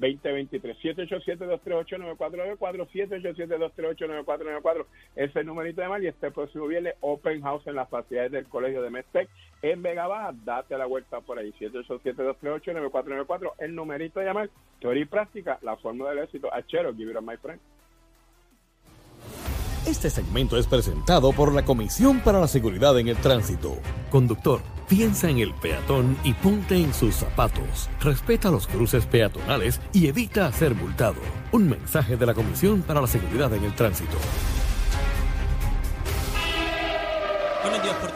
2023. 0.00 0.76
787-238-9494, 0.78 2.88
787-238-9494, 2.88 4.86
ese 5.14 5.24
es 5.24 5.36
el 5.36 5.46
numerito 5.46 5.82
de 5.82 5.88
mal 5.88 6.02
y 6.02 6.08
este 6.08 6.30
próximo 6.30 6.66
viernes 6.66 6.94
Open 7.00 7.42
House 7.42 7.66
en 7.66 7.76
las 7.76 7.88
facilidades 7.88 8.32
del 8.32 8.46
Colegio 8.46 8.82
de 8.82 8.90
Mestec 8.90 9.28
en 9.62 9.82
Vega 9.82 10.06
Baja, 10.06 10.32
date 10.44 10.78
la 10.78 10.86
vuelta 10.86 11.20
por 11.20 11.38
ahí, 11.38 11.52
787-238-9494, 11.60 13.52
el 13.58 13.74
numerito 13.74 14.20
de 14.20 14.26
llamar, 14.26 14.50
teoría 14.80 15.02
y 15.02 15.06
práctica, 15.06 15.58
la 15.62 15.76
fórmula 15.76 16.10
del 16.10 16.20
éxito, 16.20 16.52
Achero, 16.52 16.94
give 16.94 17.10
it 17.10 17.16
up, 17.16 17.22
my 17.22 17.36
friend. 17.36 17.60
Este 19.86 20.10
segmento 20.10 20.58
es 20.58 20.66
presentado 20.66 21.32
por 21.32 21.54
la 21.54 21.64
Comisión 21.64 22.20
para 22.20 22.38
la 22.38 22.46
Seguridad 22.46 22.98
en 22.98 23.08
el 23.08 23.16
Tránsito. 23.16 23.78
Conductor, 24.10 24.60
piensa 24.90 25.30
en 25.30 25.38
el 25.38 25.54
peatón 25.54 26.18
y 26.24 26.34
ponte 26.34 26.76
en 26.76 26.92
sus 26.92 27.14
zapatos. 27.14 27.88
Respeta 28.00 28.50
los 28.50 28.66
cruces 28.66 29.06
peatonales 29.06 29.80
y 29.92 30.08
evita 30.08 30.50
ser 30.50 30.74
multado. 30.74 31.14
Un 31.52 31.70
mensaje 31.70 32.16
de 32.16 32.26
la 32.26 32.34
Comisión 32.34 32.82
para 32.82 33.00
la 33.00 33.06
Seguridad 33.06 33.54
en 33.54 33.64
el 33.64 33.74
Tránsito. 33.74 34.16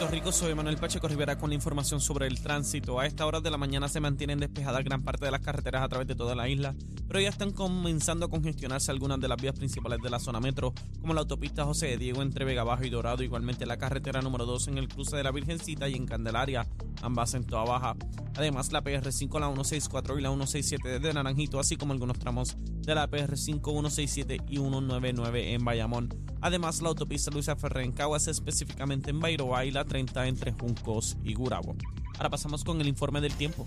Puerto 0.05 0.17
Rico. 0.17 0.33
Soy 0.33 0.55
Manuel 0.55 0.77
Pacheco 0.77 1.09
Rivera 1.09 1.39
con 1.39 1.49
la 1.49 1.55
información 1.55 1.99
sobre 1.99 2.27
el 2.27 2.39
tránsito. 2.43 3.01
A 3.01 3.07
esta 3.07 3.25
hora 3.25 3.41
de 3.41 3.51
la 3.51 3.57
mañana 3.57 3.89
se 3.89 4.01
mantienen 4.01 4.39
despejadas 4.39 4.85
gran 4.85 5.03
parte 5.03 5.25
de 5.25 5.31
las 5.31 5.41
carreteras 5.41 5.83
a 5.83 5.89
través 5.89 6.07
de 6.07 6.15
toda 6.15 6.35
la 6.35 6.47
isla, 6.47 6.75
pero 7.09 7.21
ya 7.21 7.31
están 7.31 7.53
comenzando 7.53 8.27
a 8.27 8.29
congestionarse 8.29 8.91
algunas 8.91 9.19
de 9.19 9.29
las 9.29 9.41
vías 9.41 9.55
principales 9.55 10.01
de 10.03 10.11
la 10.11 10.19
zona 10.19 10.41
metro, 10.41 10.75
como 11.01 11.15
la 11.15 11.21
autopista 11.21 11.65
José 11.65 11.87
de 11.87 11.97
Diego 11.97 12.21
entre 12.21 12.45
Vega 12.45 12.65
Baja 12.65 12.85
y 12.85 12.91
Dorado, 12.91 13.23
igualmente 13.23 13.65
la 13.65 13.79
carretera 13.79 14.21
número 14.21 14.45
2 14.45 14.69
en 14.69 14.79
el 14.79 14.89
cruce 14.89 15.17
de 15.17 15.23
la 15.23 15.31
Virgencita 15.31 15.89
y 15.89 15.95
en 15.95 16.07
Candelaria, 16.07 16.67
ambas 17.01 17.33
en 17.33 17.45
toda 17.45 17.65
baja. 17.65 17.97
Además, 18.37 18.73
la 18.73 18.83
PR5, 18.83 19.39
la 19.39 19.47
164 19.47 20.19
y 20.19 20.23
la 20.23 20.31
167 20.31 20.89
desde 20.89 21.15
Naranjito, 21.15 21.61
así 21.61 21.77
como 21.77 21.93
algunos 21.93 22.19
tramos 22.19 22.57
de 22.59 22.95
la 22.95 23.09
PR5, 23.09 23.63
167 23.63 24.39
y 24.49 24.57
199 24.57 25.55
en 25.55 25.65
Bayamón. 25.65 26.09
Además, 26.41 26.83
la 26.83 26.89
autopista 26.89 27.31
Luisa 27.31 27.57
Ferrer 27.57 27.85
en 27.85 27.93
Caguas, 27.93 28.27
específicamente 28.27 29.11
en 29.11 29.21
Bairoa 29.21 29.65
y 29.65 29.71
la 29.71 29.85
30 29.95 30.27
entre 30.27 30.51
Juncos 30.51 31.17
y 31.23 31.35
Gurabo. 31.35 31.77
Ahora 32.17 32.29
pasamos 32.29 32.65
con 32.65 32.81
el 32.81 32.89
informe 32.89 33.21
del 33.21 33.33
tiempo. 33.35 33.65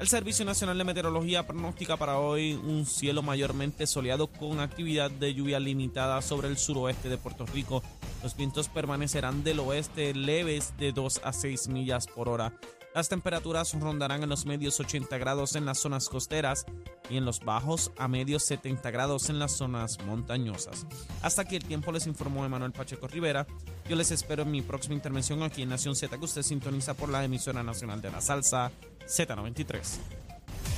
El 0.00 0.08
Servicio 0.08 0.44
Nacional 0.44 0.76
de 0.76 0.82
Meteorología 0.82 1.46
pronostica 1.46 1.96
para 1.96 2.18
hoy 2.18 2.54
un 2.54 2.84
cielo 2.84 3.22
mayormente 3.22 3.86
soleado 3.86 4.26
con 4.26 4.58
actividad 4.58 5.12
de 5.12 5.34
lluvia 5.34 5.60
limitada 5.60 6.20
sobre 6.20 6.48
el 6.48 6.58
suroeste 6.58 7.08
de 7.08 7.16
Puerto 7.16 7.46
Rico. 7.46 7.84
Los 8.20 8.36
vientos 8.36 8.68
permanecerán 8.68 9.44
del 9.44 9.60
oeste 9.60 10.12
leves 10.14 10.76
de 10.78 10.90
2 10.90 11.20
a 11.22 11.32
6 11.32 11.68
millas 11.68 12.08
por 12.08 12.28
hora. 12.28 12.52
Las 12.98 13.08
temperaturas 13.08 13.78
rondarán 13.78 14.24
en 14.24 14.28
los 14.28 14.44
medios 14.44 14.80
80 14.80 15.18
grados 15.18 15.54
en 15.54 15.64
las 15.64 15.78
zonas 15.78 16.08
costeras 16.08 16.66
y 17.08 17.16
en 17.16 17.24
los 17.24 17.38
bajos 17.38 17.92
a 17.96 18.08
medios 18.08 18.42
70 18.42 18.90
grados 18.90 19.30
en 19.30 19.38
las 19.38 19.52
zonas 19.52 20.00
montañosas. 20.04 20.84
Hasta 21.22 21.42
aquí 21.42 21.54
el 21.54 21.62
tiempo 21.62 21.92
les 21.92 22.08
informó 22.08 22.44
Emanuel 22.44 22.72
Pacheco 22.72 23.06
Rivera. 23.06 23.46
Yo 23.88 23.94
les 23.94 24.10
espero 24.10 24.42
en 24.42 24.50
mi 24.50 24.62
próxima 24.62 24.96
intervención 24.96 25.44
aquí 25.44 25.62
en 25.62 25.68
Nación 25.68 25.94
Z 25.94 26.18
que 26.18 26.24
usted 26.24 26.42
sintoniza 26.42 26.94
por 26.94 27.08
la 27.08 27.22
emisora 27.22 27.62
nacional 27.62 28.02
de 28.02 28.10
la 28.10 28.20
salsa 28.20 28.72
Z93. 29.06 29.98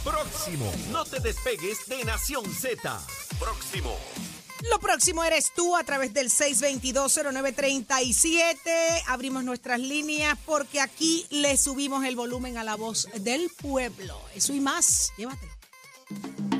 Próximo. 0.04 0.70
No 0.92 1.06
te 1.06 1.20
despegues 1.20 1.78
de 1.88 2.04
Nación 2.04 2.44
Z. 2.44 3.00
Próximo. 3.38 3.96
Lo 4.68 4.78
próximo 4.78 5.24
eres 5.24 5.52
tú 5.54 5.74
a 5.76 5.84
través 5.84 6.12
del 6.12 6.30
6220937. 6.30 9.04
Abrimos 9.06 9.42
nuestras 9.44 9.80
líneas 9.80 10.36
porque 10.44 10.80
aquí 10.80 11.24
le 11.30 11.56
subimos 11.56 12.04
el 12.04 12.16
volumen 12.16 12.58
a 12.58 12.64
la 12.64 12.76
voz 12.76 13.08
del 13.14 13.48
pueblo. 13.50 14.20
Eso 14.34 14.52
y 14.52 14.60
más, 14.60 15.14
llévatelo. 15.16 16.59